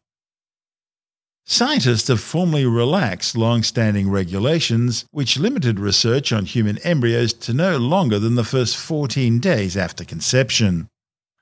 Scientists 1.46 2.10
have 2.10 2.20
formally 2.20 2.66
relaxed 2.66 3.38
long 3.38 3.64
standing 3.64 4.10
regulations 4.10 5.06
which 5.12 5.40
limited 5.40 5.80
research 5.80 6.34
on 6.34 6.44
human 6.44 6.78
embryos 6.80 7.32
to 7.32 7.54
no 7.54 7.78
longer 7.78 8.20
than 8.20 8.36
the 8.36 8.44
first 8.44 8.76
14 8.76 9.40
days 9.40 9.78
after 9.78 10.04
conception. 10.04 10.90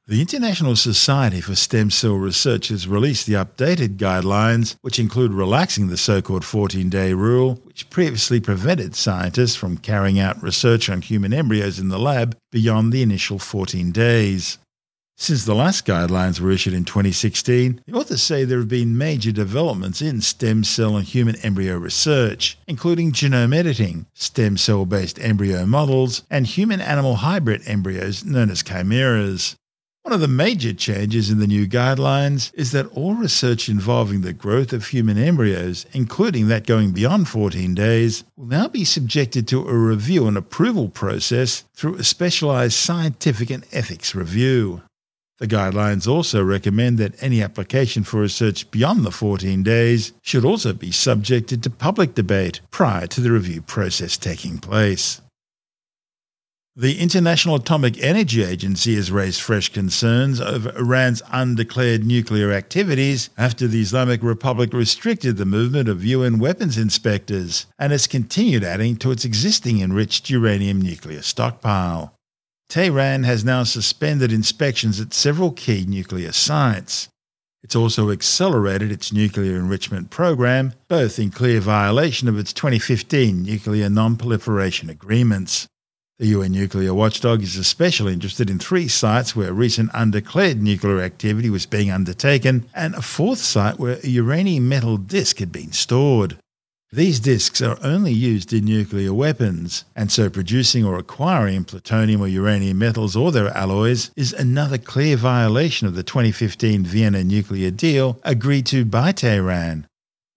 The 0.05 0.19
International 0.19 0.75
Society 0.75 1.39
for 1.39 1.55
Stem 1.55 1.89
Cell 1.89 2.15
Research 2.15 2.67
has 2.67 2.89
released 2.89 3.25
the 3.25 3.35
updated 3.35 3.95
guidelines, 3.95 4.75
which 4.81 4.99
include 4.99 5.31
relaxing 5.31 5.87
the 5.87 5.95
so 5.95 6.21
called 6.21 6.43
14 6.43 6.89
day 6.89 7.13
rule, 7.13 7.55
which 7.63 7.89
previously 7.89 8.41
prevented 8.41 8.95
scientists 8.95 9.55
from 9.55 9.77
carrying 9.77 10.19
out 10.19 10.43
research 10.43 10.89
on 10.89 11.01
human 11.01 11.33
embryos 11.33 11.79
in 11.79 11.87
the 11.87 11.97
lab 11.97 12.37
beyond 12.51 12.91
the 12.91 13.01
initial 13.01 13.39
14 13.39 13.93
days. 13.93 14.57
Since 15.15 15.45
the 15.45 15.55
last 15.55 15.85
guidelines 15.85 16.41
were 16.41 16.51
issued 16.51 16.73
in 16.73 16.83
2016, 16.83 17.83
the 17.87 17.93
authors 17.93 18.21
say 18.21 18.43
there 18.43 18.59
have 18.59 18.67
been 18.67 18.97
major 18.97 19.31
developments 19.31 20.01
in 20.01 20.19
stem 20.19 20.65
cell 20.65 20.97
and 20.97 21.05
human 21.05 21.37
embryo 21.37 21.77
research, 21.77 22.57
including 22.67 23.13
genome 23.13 23.55
editing, 23.55 24.07
stem 24.13 24.57
cell 24.57 24.85
based 24.85 25.17
embryo 25.23 25.65
models, 25.65 26.23
and 26.29 26.45
human 26.45 26.81
animal 26.81 27.15
hybrid 27.15 27.61
embryos 27.65 28.25
known 28.25 28.49
as 28.49 28.61
chimeras. 28.61 29.55
One 30.03 30.11
of 30.11 30.19
the 30.19 30.27
major 30.27 30.73
changes 30.73 31.29
in 31.29 31.39
the 31.39 31.47
new 31.47 31.65
guidelines 31.65 32.51
is 32.55 32.73
that 32.73 32.87
all 32.87 33.15
research 33.15 33.69
involving 33.69 34.19
the 34.19 34.33
growth 34.33 34.73
of 34.73 34.87
human 34.87 35.17
embryos, 35.17 35.85
including 35.93 36.49
that 36.49 36.67
going 36.67 36.91
beyond 36.91 37.29
14 37.29 37.73
days, 37.73 38.25
will 38.35 38.47
now 38.47 38.67
be 38.67 38.83
subjected 38.83 39.47
to 39.47 39.65
a 39.65 39.73
review 39.73 40.27
and 40.27 40.35
approval 40.35 40.89
process 40.89 41.63
through 41.73 41.95
a 41.95 42.03
specialized 42.03 42.73
scientific 42.73 43.49
and 43.49 43.65
ethics 43.71 44.13
review. 44.13 44.81
The 45.37 45.47
guidelines 45.47 46.05
also 46.05 46.43
recommend 46.43 46.97
that 46.97 47.23
any 47.23 47.41
application 47.41 48.03
for 48.03 48.19
research 48.19 48.69
beyond 48.71 49.05
the 49.05 49.11
14 49.11 49.63
days 49.63 50.11
should 50.21 50.43
also 50.43 50.73
be 50.73 50.91
subjected 50.91 51.63
to 51.63 51.69
public 51.69 52.13
debate 52.13 52.59
prior 52.71 53.07
to 53.07 53.21
the 53.21 53.31
review 53.31 53.61
process 53.61 54.17
taking 54.17 54.57
place. 54.57 55.21
The 56.75 56.99
International 56.99 57.57
Atomic 57.57 58.01
Energy 58.01 58.43
Agency 58.43 58.95
has 58.95 59.11
raised 59.11 59.39
fresh 59.39 59.69
concerns 59.69 60.41
over 60.41 60.75
Iran's 60.75 61.21
undeclared 61.31 62.03
nuclear 62.03 62.51
activities 62.51 63.29
after 63.37 63.67
the 63.67 63.79
Islamic 63.79 64.23
Republic 64.23 64.73
restricted 64.73 65.37
the 65.37 65.45
movement 65.45 65.87
of 65.87 66.03
UN 66.03 66.39
weapons 66.39 66.75
inspectors 66.75 67.67
and 67.77 67.91
has 67.91 68.07
continued 68.07 68.63
adding 68.63 68.95
to 68.97 69.11
its 69.11 69.23
existing 69.23 69.81
enriched 69.81 70.31
uranium 70.31 70.81
nuclear 70.81 71.21
stockpile. 71.21 72.15
Tehran 72.69 73.21
has 73.21 73.45
now 73.45 73.61
suspended 73.61 74.33
inspections 74.33 74.99
at 74.99 75.13
several 75.13 75.51
key 75.51 75.85
nuclear 75.87 76.31
sites. 76.31 77.07
It's 77.61 77.75
also 77.75 78.09
accelerated 78.09 78.91
its 78.91 79.13
nuclear 79.13 79.57
enrichment 79.57 80.09
program, 80.09 80.73
both 80.87 81.19
in 81.19 81.29
clear 81.29 81.59
violation 81.59 82.27
of 82.27 82.39
its 82.39 82.51
2015 82.51 83.43
nuclear 83.43 83.89
non-proliferation 83.91 84.89
agreements. 84.89 85.67
The 86.23 86.29
UN 86.29 86.53
nuclear 86.53 86.93
watchdog 86.93 87.43
is 87.43 87.57
especially 87.57 88.13
interested 88.13 88.49
in 88.49 88.57
three 88.57 88.87
sites 88.87 89.35
where 89.35 89.51
recent 89.51 89.91
undeclared 89.93 90.63
nuclear 90.63 91.01
activity 91.01 91.49
was 91.49 91.65
being 91.65 91.91
undertaken, 91.91 92.63
and 92.73 92.95
a 92.95 93.01
fourth 93.01 93.39
site 93.39 93.77
where 93.77 93.99
a 94.01 94.07
uranium 94.07 94.69
metal 94.69 94.95
disk 94.95 95.39
had 95.39 95.51
been 95.51 95.73
stored. 95.73 96.37
These 96.93 97.19
disks 97.19 97.61
are 97.61 97.77
only 97.83 98.13
used 98.13 98.53
in 98.53 98.63
nuclear 98.63 99.13
weapons, 99.13 99.83
and 99.97 100.09
so 100.09 100.29
producing 100.29 100.85
or 100.85 100.97
acquiring 100.97 101.65
plutonium 101.65 102.21
or 102.21 102.29
uranium 102.29 102.77
metals 102.77 103.17
or 103.17 103.33
their 103.33 103.49
alloys 103.49 104.09
is 104.15 104.31
another 104.31 104.77
clear 104.77 105.17
violation 105.17 105.87
of 105.87 105.95
the 105.95 106.03
2015 106.03 106.85
Vienna 106.85 107.25
nuclear 107.25 107.69
deal 107.69 108.17
agreed 108.23 108.65
to 108.67 108.85
by 108.85 109.11
Tehran. 109.11 109.87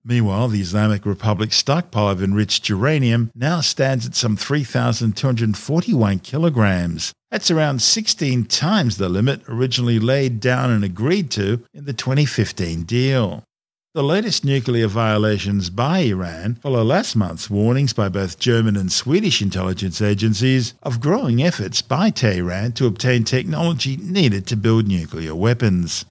Meanwhile, 0.08 0.48
the 0.48 0.60
Islamic 0.60 1.04
Republic's 1.04 1.56
stockpile 1.56 2.10
of 2.10 2.22
enriched 2.22 2.68
uranium 2.68 3.32
now 3.34 3.60
stands 3.60 4.06
at 4.06 4.14
some 4.14 4.36
3,241 4.36 6.20
kilograms. 6.20 7.12
That's 7.32 7.50
around 7.50 7.82
16 7.82 8.44
times 8.44 8.98
the 8.98 9.08
limit 9.08 9.42
originally 9.48 9.98
laid 9.98 10.38
down 10.38 10.70
and 10.70 10.84
agreed 10.84 11.32
to 11.32 11.64
in 11.74 11.86
the 11.86 11.92
2015 11.92 12.84
deal. 12.84 13.42
The 13.94 14.04
latest 14.04 14.44
nuclear 14.44 14.86
violations 14.86 15.70
by 15.70 16.00
Iran 16.00 16.54
follow 16.62 16.84
last 16.84 17.16
month's 17.16 17.50
warnings 17.50 17.92
by 17.92 18.08
both 18.08 18.38
German 18.38 18.76
and 18.76 18.92
Swedish 18.92 19.42
intelligence 19.42 20.00
agencies 20.00 20.74
of 20.84 21.00
growing 21.00 21.42
efforts 21.42 21.82
by 21.82 22.10
Tehran 22.10 22.72
to 22.72 22.86
obtain 22.86 23.24
technology 23.24 23.96
needed 23.96 24.46
to 24.46 24.56
build 24.56 24.86
nuclear 24.86 25.34
weapons. 25.34 26.04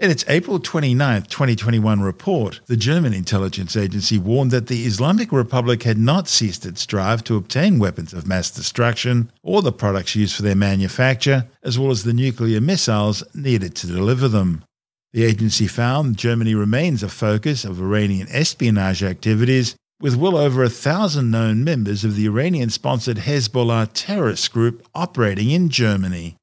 In 0.00 0.10
its 0.10 0.24
April 0.26 0.58
29, 0.58 1.22
2021 1.22 2.00
report, 2.00 2.60
the 2.66 2.76
German 2.76 3.14
intelligence 3.14 3.76
agency 3.76 4.18
warned 4.18 4.50
that 4.50 4.66
the 4.66 4.86
Islamic 4.86 5.30
Republic 5.30 5.84
had 5.84 5.98
not 5.98 6.26
ceased 6.26 6.66
its 6.66 6.84
drive 6.84 7.22
to 7.24 7.36
obtain 7.36 7.78
weapons 7.78 8.12
of 8.12 8.26
mass 8.26 8.50
destruction 8.50 9.30
or 9.44 9.62
the 9.62 9.70
products 9.70 10.16
used 10.16 10.34
for 10.34 10.42
their 10.42 10.56
manufacture, 10.56 11.46
as 11.62 11.78
well 11.78 11.92
as 11.92 12.02
the 12.02 12.12
nuclear 12.12 12.60
missiles 12.60 13.22
needed 13.36 13.76
to 13.76 13.86
deliver 13.86 14.26
them. 14.26 14.64
The 15.12 15.22
agency 15.24 15.68
found 15.68 16.16
Germany 16.16 16.56
remains 16.56 17.04
a 17.04 17.08
focus 17.08 17.64
of 17.64 17.80
Iranian 17.80 18.26
espionage 18.30 19.04
activities, 19.04 19.76
with 20.00 20.16
well 20.16 20.36
over 20.36 20.64
a 20.64 20.68
thousand 20.68 21.30
known 21.30 21.62
members 21.62 22.02
of 22.02 22.16
the 22.16 22.26
Iranian 22.26 22.70
sponsored 22.70 23.18
Hezbollah 23.18 23.90
terrorist 23.94 24.52
group 24.52 24.84
operating 24.92 25.52
in 25.52 25.68
Germany. 25.68 26.36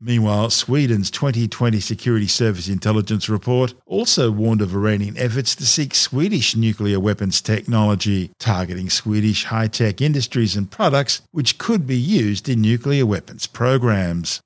Meanwhile, 0.00 0.50
Sweden's 0.50 1.10
2020 1.10 1.80
Security 1.80 2.26
Service 2.26 2.68
intelligence 2.68 3.30
report 3.30 3.72
also 3.86 4.30
warned 4.30 4.60
of 4.60 4.74
Iranian 4.74 5.16
efforts 5.16 5.54
to 5.56 5.64
seek 5.64 5.94
Swedish 5.94 6.54
nuclear 6.54 7.00
weapons 7.00 7.40
technology, 7.40 8.30
targeting 8.38 8.90
Swedish 8.90 9.44
high 9.44 9.68
tech 9.68 10.02
industries 10.02 10.54
and 10.54 10.70
products 10.70 11.22
which 11.30 11.56
could 11.56 11.86
be 11.86 11.96
used 11.96 12.46
in 12.46 12.60
nuclear 12.60 13.06
weapons 13.06 13.46
programs. 13.46 14.40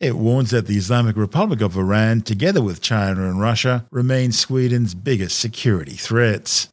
It 0.00 0.16
warns 0.16 0.50
that 0.50 0.66
the 0.66 0.76
Islamic 0.76 1.16
Republic 1.16 1.62
of 1.62 1.78
Iran, 1.78 2.20
together 2.20 2.60
with 2.60 2.82
China 2.82 3.22
and 3.28 3.40
Russia, 3.40 3.86
remain 3.90 4.32
Sweden's 4.32 4.94
biggest 4.94 5.38
security 5.38 5.94
threats. 5.94 6.68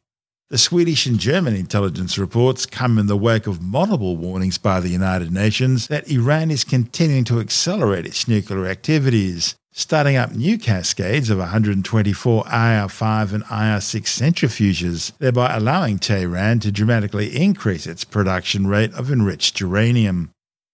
The 0.50 0.56
Swedish 0.56 1.04
and 1.04 1.18
German 1.18 1.54
intelligence 1.54 2.16
reports 2.16 2.64
come 2.64 2.96
in 2.96 3.06
the 3.06 3.18
wake 3.18 3.46
of 3.46 3.60
multiple 3.60 4.16
warnings 4.16 4.56
by 4.56 4.80
the 4.80 4.88
United 4.88 5.30
Nations 5.30 5.88
that 5.88 6.08
Iran 6.08 6.50
is 6.50 6.64
continuing 6.64 7.24
to 7.24 7.38
accelerate 7.38 8.06
its 8.06 8.26
nuclear 8.26 8.64
activities, 8.64 9.56
starting 9.72 10.16
up 10.16 10.32
new 10.32 10.56
cascades 10.56 11.28
of 11.28 11.36
124 11.36 12.44
IR5 12.44 13.32
and 13.34 13.44
IR6 13.44 14.04
centrifuges, 14.04 15.12
thereby 15.18 15.54
allowing 15.54 15.98
Tehran 15.98 16.60
to 16.60 16.72
dramatically 16.72 17.36
increase 17.36 17.86
its 17.86 18.04
production 18.04 18.66
rate 18.66 18.94
of 18.94 19.12
enriched 19.12 19.60
uranium. 19.60 20.30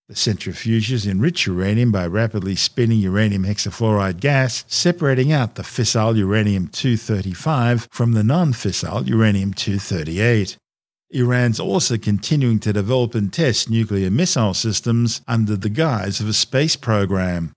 The 0.07 0.15
centrifuges 0.15 1.11
enrich 1.11 1.47
uranium 1.47 1.91
by 1.91 2.07
rapidly 2.07 2.57
spinning 2.57 2.99
uranium 2.99 3.45
hexafluoride 3.45 4.21
gas, 4.21 4.63
separating 4.69 5.33
out 5.33 5.55
the 5.55 5.63
fissile 5.63 6.15
uranium 6.15 6.69
235 6.69 7.89
from 7.91 8.13
the 8.13 8.23
non 8.23 8.53
fissile 8.53 9.09
uranium 9.09 9.55
238. 9.55 10.59
Iran's 11.09 11.59
also 11.59 11.97
continuing 11.97 12.59
to 12.59 12.73
develop 12.75 13.15
and 13.15 13.33
test 13.33 13.71
nuclear 13.71 14.11
missile 14.11 14.53
systems 14.53 15.23
under 15.27 15.57
the 15.57 15.71
guise 15.71 16.21
of 16.21 16.29
a 16.29 16.35
space 16.35 16.77
program. 16.77 17.53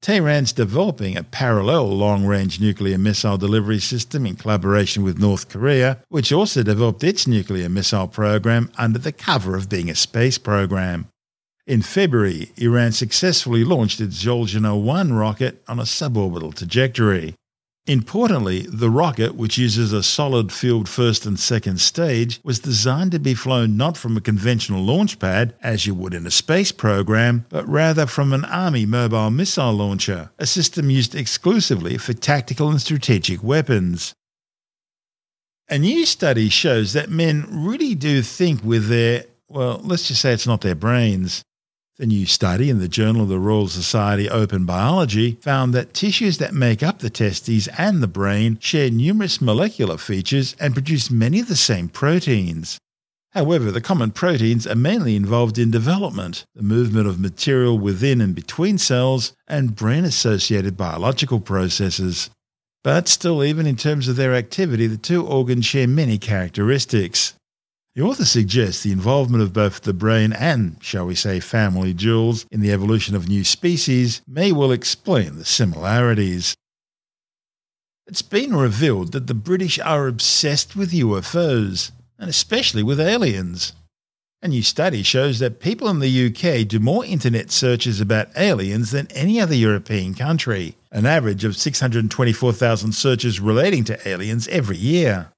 Tehran's 0.00 0.54
developing 0.54 1.18
a 1.18 1.22
parallel 1.22 1.86
long 1.94 2.24
range 2.24 2.62
nuclear 2.62 2.96
missile 2.96 3.36
delivery 3.36 3.78
system 3.78 4.24
in 4.24 4.36
collaboration 4.36 5.02
with 5.02 5.18
North 5.18 5.50
Korea, 5.50 6.02
which 6.08 6.32
also 6.32 6.62
developed 6.62 7.04
its 7.04 7.26
nuclear 7.26 7.68
missile 7.68 8.08
program 8.08 8.70
under 8.78 8.98
the 8.98 9.12
cover 9.12 9.54
of 9.54 9.68
being 9.68 9.90
a 9.90 9.94
space 9.94 10.38
program. 10.38 11.06
In 11.66 11.82
February, 11.82 12.52
Iran 12.56 12.92
successfully 12.92 13.64
launched 13.64 14.00
its 14.00 14.24
Zuljanah 14.24 14.82
1 14.82 15.12
rocket 15.12 15.62
on 15.68 15.78
a 15.78 15.82
suborbital 15.84 16.54
trajectory. 16.54 17.34
Importantly, 17.86 18.62
the 18.68 18.90
rocket, 18.90 19.34
which 19.34 19.58
uses 19.58 19.92
a 19.92 20.02
solid 20.02 20.52
fueled 20.52 20.88
first 20.88 21.26
and 21.26 21.38
second 21.38 21.80
stage, 21.80 22.40
was 22.42 22.60
designed 22.60 23.12
to 23.12 23.18
be 23.18 23.34
flown 23.34 23.76
not 23.76 23.96
from 23.96 24.16
a 24.16 24.20
conventional 24.20 24.82
launch 24.82 25.18
pad, 25.18 25.54
as 25.62 25.86
you 25.86 25.94
would 25.94 26.14
in 26.14 26.26
a 26.26 26.30
space 26.30 26.72
program, 26.72 27.46
but 27.48 27.68
rather 27.68 28.06
from 28.06 28.32
an 28.32 28.44
Army 28.46 28.86
mobile 28.86 29.30
missile 29.30 29.72
launcher, 29.72 30.30
a 30.38 30.46
system 30.46 30.88
used 30.88 31.14
exclusively 31.14 31.98
for 31.98 32.12
tactical 32.14 32.70
and 32.70 32.80
strategic 32.80 33.42
weapons. 33.42 34.14
A 35.68 35.78
new 35.78 36.06
study 36.06 36.48
shows 36.48 36.94
that 36.94 37.10
men 37.10 37.46
really 37.48 37.94
do 37.94 38.22
think 38.22 38.62
with 38.64 38.88
their, 38.88 39.24
well, 39.48 39.80
let's 39.84 40.08
just 40.08 40.20
say 40.20 40.32
it's 40.32 40.46
not 40.46 40.62
their 40.62 40.74
brains. 40.74 41.42
The 42.00 42.06
new 42.06 42.24
study 42.24 42.70
in 42.70 42.78
the 42.78 42.88
Journal 42.88 43.24
of 43.24 43.28
the 43.28 43.38
Royal 43.38 43.68
Society 43.68 44.26
Open 44.26 44.64
Biology 44.64 45.32
found 45.42 45.74
that 45.74 45.92
tissues 45.92 46.38
that 46.38 46.54
make 46.54 46.82
up 46.82 47.00
the 47.00 47.10
testes 47.10 47.68
and 47.76 48.02
the 48.02 48.08
brain 48.08 48.56
share 48.58 48.90
numerous 48.90 49.42
molecular 49.42 49.98
features 49.98 50.56
and 50.58 50.72
produce 50.72 51.10
many 51.10 51.40
of 51.40 51.48
the 51.48 51.56
same 51.56 51.90
proteins. 51.90 52.78
However, 53.32 53.70
the 53.70 53.82
common 53.82 54.12
proteins 54.12 54.66
are 54.66 54.74
mainly 54.74 55.14
involved 55.14 55.58
in 55.58 55.70
development, 55.70 56.46
the 56.54 56.62
movement 56.62 57.06
of 57.06 57.20
material 57.20 57.78
within 57.78 58.22
and 58.22 58.34
between 58.34 58.78
cells, 58.78 59.34
and 59.46 59.76
brain 59.76 60.06
associated 60.06 60.78
biological 60.78 61.38
processes. 61.38 62.30
But 62.82 63.08
still, 63.08 63.44
even 63.44 63.66
in 63.66 63.76
terms 63.76 64.08
of 64.08 64.16
their 64.16 64.34
activity, 64.34 64.86
the 64.86 64.96
two 64.96 65.26
organs 65.26 65.66
share 65.66 65.86
many 65.86 66.16
characteristics. 66.16 67.34
The 67.96 68.02
author 68.02 68.24
suggests 68.24 68.84
the 68.84 68.92
involvement 68.92 69.42
of 69.42 69.52
both 69.52 69.80
the 69.80 69.92
brain 69.92 70.32
and, 70.32 70.76
shall 70.80 71.06
we 71.06 71.16
say, 71.16 71.40
family 71.40 71.92
jewels 71.92 72.46
in 72.52 72.60
the 72.60 72.72
evolution 72.72 73.16
of 73.16 73.28
new 73.28 73.42
species 73.42 74.22
may 74.28 74.52
well 74.52 74.70
explain 74.70 75.36
the 75.36 75.44
similarities. 75.44 76.54
It's 78.06 78.22
been 78.22 78.54
revealed 78.54 79.10
that 79.12 79.26
the 79.26 79.34
British 79.34 79.80
are 79.80 80.06
obsessed 80.06 80.76
with 80.76 80.92
UFOs, 80.92 81.90
and 82.16 82.30
especially 82.30 82.84
with 82.84 83.00
aliens. 83.00 83.72
A 84.40 84.48
new 84.48 84.62
study 84.62 85.02
shows 85.02 85.40
that 85.40 85.60
people 85.60 85.88
in 85.88 85.98
the 85.98 86.26
UK 86.26 86.66
do 86.68 86.78
more 86.78 87.04
internet 87.04 87.50
searches 87.50 88.00
about 88.00 88.30
aliens 88.36 88.92
than 88.92 89.08
any 89.10 89.40
other 89.40 89.54
European 89.54 90.14
country, 90.14 90.76
an 90.92 91.06
average 91.06 91.44
of 91.44 91.56
624,000 91.56 92.92
searches 92.92 93.40
relating 93.40 93.82
to 93.84 94.08
aliens 94.08 94.46
every 94.48 94.76
year. 94.76 95.32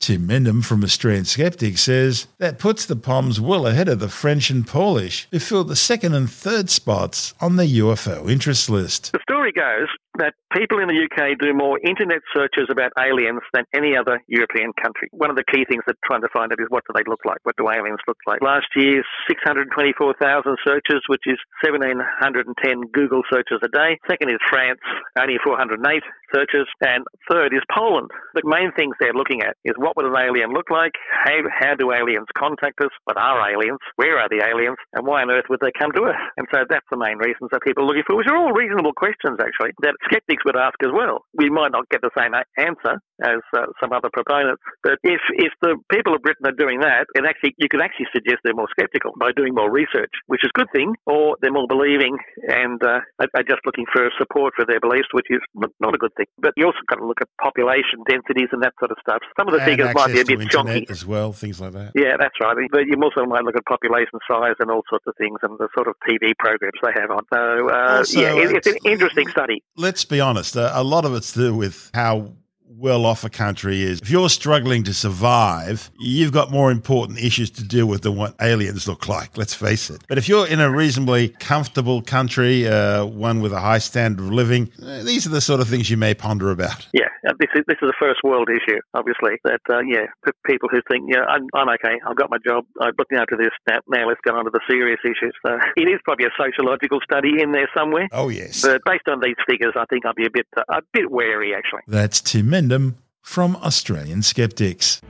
Tim 0.00 0.28
Mendham 0.28 0.62
from 0.62 0.84
Australian 0.84 1.24
Skeptics 1.24 1.82
says 1.82 2.26
that 2.38 2.58
puts 2.58 2.84
the 2.84 2.96
Poms 2.96 3.40
well 3.40 3.66
ahead 3.66 3.88
of 3.88 4.00
the 4.00 4.08
French 4.08 4.50
and 4.50 4.66
Polish, 4.66 5.26
who 5.30 5.38
fill 5.38 5.64
the 5.64 5.76
second 5.76 6.14
and 6.14 6.30
third 6.30 6.68
spots 6.68 7.32
on 7.40 7.56
the 7.56 7.78
UFO 7.80 8.30
interest 8.30 8.68
list. 8.68 9.12
The 9.12 9.20
story 9.22 9.52
goes 9.52 9.88
that 10.18 10.34
people 10.52 10.78
in 10.78 10.86
the 10.86 10.94
UK 10.94 11.38
do 11.38 11.52
more 11.52 11.78
internet 11.82 12.22
searches 12.32 12.68
about 12.70 12.92
aliens 12.98 13.40
than 13.52 13.64
any 13.74 13.96
other 13.96 14.22
European 14.28 14.72
country. 14.80 15.08
One 15.10 15.30
of 15.30 15.36
the 15.36 15.42
key 15.42 15.64
things 15.64 15.82
they're 15.86 15.98
trying 16.04 16.22
to 16.22 16.30
find 16.32 16.52
out 16.52 16.60
is 16.60 16.70
what 16.70 16.84
do 16.86 16.94
they 16.94 17.08
look 17.08 17.24
like? 17.24 17.38
What 17.42 17.56
do 17.56 17.68
aliens 17.68 17.98
look 18.06 18.18
like? 18.26 18.40
Last 18.42 18.70
year, 18.76 19.02
624,000 19.26 20.56
searches, 20.64 21.02
which 21.08 21.26
is 21.26 21.38
1,710 21.66 22.92
Google 22.92 23.22
searches 23.30 23.58
a 23.62 23.68
day. 23.68 23.98
Second 24.06 24.30
is 24.30 24.38
France, 24.48 24.78
only 25.18 25.38
408 25.42 25.82
searches. 26.34 26.66
And 26.82 27.06
third 27.30 27.54
is 27.54 27.62
Poland. 27.70 28.10
The 28.34 28.42
main 28.44 28.72
things 28.74 28.98
they're 28.98 29.14
looking 29.14 29.42
at 29.42 29.54
is 29.64 29.78
what 29.78 29.96
would 29.96 30.06
an 30.06 30.18
alien 30.18 30.50
look 30.50 30.70
like? 30.70 30.92
How, 31.24 31.38
how 31.54 31.74
do 31.78 31.92
aliens 31.94 32.26
contact 32.36 32.80
us? 32.82 32.90
What 33.04 33.16
are 33.16 33.38
aliens? 33.46 33.78
Where 33.96 34.18
are 34.18 34.28
the 34.28 34.42
aliens? 34.42 34.76
And 34.92 35.06
why 35.06 35.22
on 35.22 35.30
earth 35.30 35.46
would 35.48 35.60
they 35.62 35.72
come 35.78 35.92
to 35.94 36.10
us? 36.10 36.18
And 36.36 36.46
so 36.52 36.66
that's 36.68 36.86
the 36.90 36.98
main 36.98 37.18
reasons 37.18 37.54
that 37.54 37.62
people 37.62 37.84
are 37.84 37.86
looking 37.86 38.04
for, 38.06 38.16
which 38.16 38.26
are 38.26 38.36
all 38.36 38.52
reasonable 38.52 38.92
questions, 38.92 39.38
actually, 39.38 39.70
that 39.86 39.94
skeptics 40.04 40.44
would 40.44 40.56
ask 40.58 40.74
as 40.82 40.90
well. 40.92 41.24
We 41.32 41.48
might 41.48 41.72
not 41.72 41.88
get 41.88 42.02
the 42.02 42.10
same 42.18 42.34
answer 42.58 42.98
as 43.22 43.40
uh, 43.56 43.66
some 43.80 43.92
other 43.92 44.10
proponents, 44.12 44.62
but 44.82 44.98
if 45.02 45.20
if 45.36 45.52
the 45.62 45.76
people 45.90 46.14
of 46.14 46.22
Britain 46.22 46.46
are 46.46 46.56
doing 46.58 46.80
that, 46.80 47.06
and 47.14 47.26
actually 47.26 47.54
you 47.58 47.68
could 47.68 47.80
actually 47.80 48.06
suggest 48.12 48.38
they're 48.44 48.54
more 48.54 48.70
skeptical 48.70 49.12
by 49.20 49.30
doing 49.36 49.54
more 49.54 49.70
research, 49.70 50.10
which 50.26 50.42
is 50.42 50.50
a 50.54 50.58
good 50.58 50.68
thing, 50.72 50.94
or 51.06 51.36
they're 51.40 51.52
more 51.52 51.68
believing 51.68 52.16
and 52.48 52.82
uh, 52.82 53.00
are 53.20 53.42
just 53.48 53.62
looking 53.64 53.84
for 53.92 54.10
support 54.18 54.52
for 54.56 54.64
their 54.66 54.80
beliefs, 54.80 55.08
which 55.12 55.26
is 55.30 55.40
not 55.80 55.94
a 55.94 55.98
good 55.98 56.12
thing. 56.16 56.26
But 56.38 56.52
you 56.56 56.66
also 56.66 56.78
got 56.88 56.96
to 56.96 57.06
look 57.06 57.20
at 57.20 57.28
population 57.40 58.02
densities 58.08 58.48
and 58.52 58.62
that 58.62 58.72
sort 58.78 58.90
of 58.90 58.98
stuff. 59.00 59.20
Some 59.38 59.48
of 59.48 59.54
the 59.54 59.60
And 59.60 59.70
figures 59.70 59.94
might 59.94 60.12
be 60.12 60.20
a 60.20 60.24
bit 60.24 60.38
chonky. 60.48 60.90
as 60.90 61.06
well, 61.06 61.32
things 61.32 61.60
like 61.60 61.72
that. 61.72 61.92
Yeah, 61.94 62.16
that's 62.18 62.34
right. 62.40 62.56
But 62.70 62.86
you 62.86 62.94
also 63.02 63.24
might 63.26 63.44
look 63.44 63.56
at 63.56 63.64
population 63.66 64.18
size 64.28 64.54
and 64.60 64.70
all 64.70 64.82
sorts 64.88 65.04
of 65.06 65.14
things 65.18 65.38
and 65.42 65.58
the 65.58 65.68
sort 65.74 65.88
of 65.88 65.94
TV 66.08 66.32
programs 66.38 66.78
they 66.82 66.92
have 67.00 67.10
on. 67.10 67.22
So, 67.32 67.70
uh, 67.70 67.98
Also, 67.98 68.20
yeah, 68.20 68.34
it, 68.34 68.52
it's 68.52 68.66
an 68.66 68.76
interesting 68.84 69.28
study. 69.28 69.62
Let's 69.76 70.04
be 70.04 70.20
honest, 70.20 70.56
uh, 70.56 70.70
a 70.74 70.84
lot 70.84 71.04
of 71.04 71.14
it's 71.14 71.32
to 71.32 71.38
do 71.38 71.54
with 71.54 71.90
how 71.94 72.32
well 72.78 73.06
off 73.06 73.24
a 73.24 73.30
country 73.30 73.82
is. 73.82 74.00
If 74.00 74.10
you're 74.10 74.28
struggling 74.28 74.84
to 74.84 74.94
survive, 74.94 75.90
you've 75.98 76.32
got 76.32 76.50
more 76.50 76.70
important 76.70 77.18
issues 77.18 77.50
to 77.52 77.64
deal 77.64 77.86
with 77.86 78.02
than 78.02 78.16
what 78.16 78.34
aliens 78.40 78.88
look 78.88 79.08
like, 79.08 79.36
let's 79.36 79.54
face 79.54 79.90
it. 79.90 80.02
But 80.08 80.18
if 80.18 80.28
you're 80.28 80.46
in 80.46 80.60
a 80.60 80.70
reasonably 80.70 81.28
comfortable 81.28 82.02
country, 82.02 82.66
uh, 82.66 83.04
one 83.04 83.40
with 83.40 83.52
a 83.52 83.60
high 83.60 83.78
standard 83.78 84.24
of 84.24 84.32
living, 84.32 84.70
uh, 84.82 85.02
these 85.02 85.26
are 85.26 85.30
the 85.30 85.40
sort 85.40 85.60
of 85.60 85.68
things 85.68 85.90
you 85.90 85.96
may 85.96 86.14
ponder 86.14 86.50
about. 86.50 86.86
Yeah, 86.92 87.08
uh, 87.28 87.32
this 87.38 87.48
is 87.54 87.62
this 87.66 87.78
is 87.82 87.88
a 87.88 87.98
first 87.98 88.20
world 88.24 88.48
issue, 88.48 88.80
obviously. 88.94 89.38
That 89.44 89.60
uh, 89.70 89.80
yeah, 89.80 90.06
p- 90.24 90.32
people 90.46 90.68
who 90.68 90.80
think 90.90 91.10
yeah, 91.12 91.24
I'm, 91.28 91.46
I'm 91.54 91.68
okay, 91.70 92.00
I've 92.06 92.16
got 92.16 92.30
my 92.30 92.38
job, 92.44 92.64
I'm 92.80 92.92
looking 92.98 93.18
after 93.18 93.36
this 93.36 93.50
now. 93.68 93.80
Now 93.88 94.08
let's 94.08 94.20
get 94.24 94.34
on 94.34 94.44
to 94.44 94.50
the 94.50 94.60
serious 94.68 95.00
issues. 95.04 95.34
So 95.44 95.58
it 95.76 95.88
is 95.88 96.00
probably 96.04 96.26
a 96.26 96.34
sociological 96.36 97.00
study 97.02 97.40
in 97.42 97.52
there 97.52 97.68
somewhere. 97.76 98.08
Oh, 98.12 98.28
yes. 98.28 98.62
But 98.62 98.82
based 98.84 99.08
on 99.08 99.20
these 99.20 99.36
figures, 99.46 99.74
I 99.76 99.84
think 99.86 100.06
I'd 100.06 100.14
be 100.14 100.26
a 100.26 100.30
bit 100.30 100.46
uh, 100.56 100.62
a 100.68 100.82
bit 100.92 101.10
wary 101.10 101.54
actually. 101.54 101.82
That's 101.86 102.20
Tim 102.20 102.50
From 103.22 103.56
Australian 103.56 104.22
Skeptics. 104.22 105.00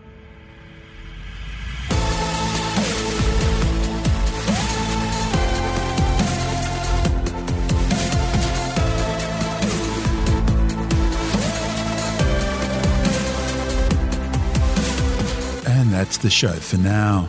And 15.67 15.93
that's 15.93 16.19
the 16.19 16.31
show 16.31 16.53
for 16.53 16.79
now. 16.79 17.29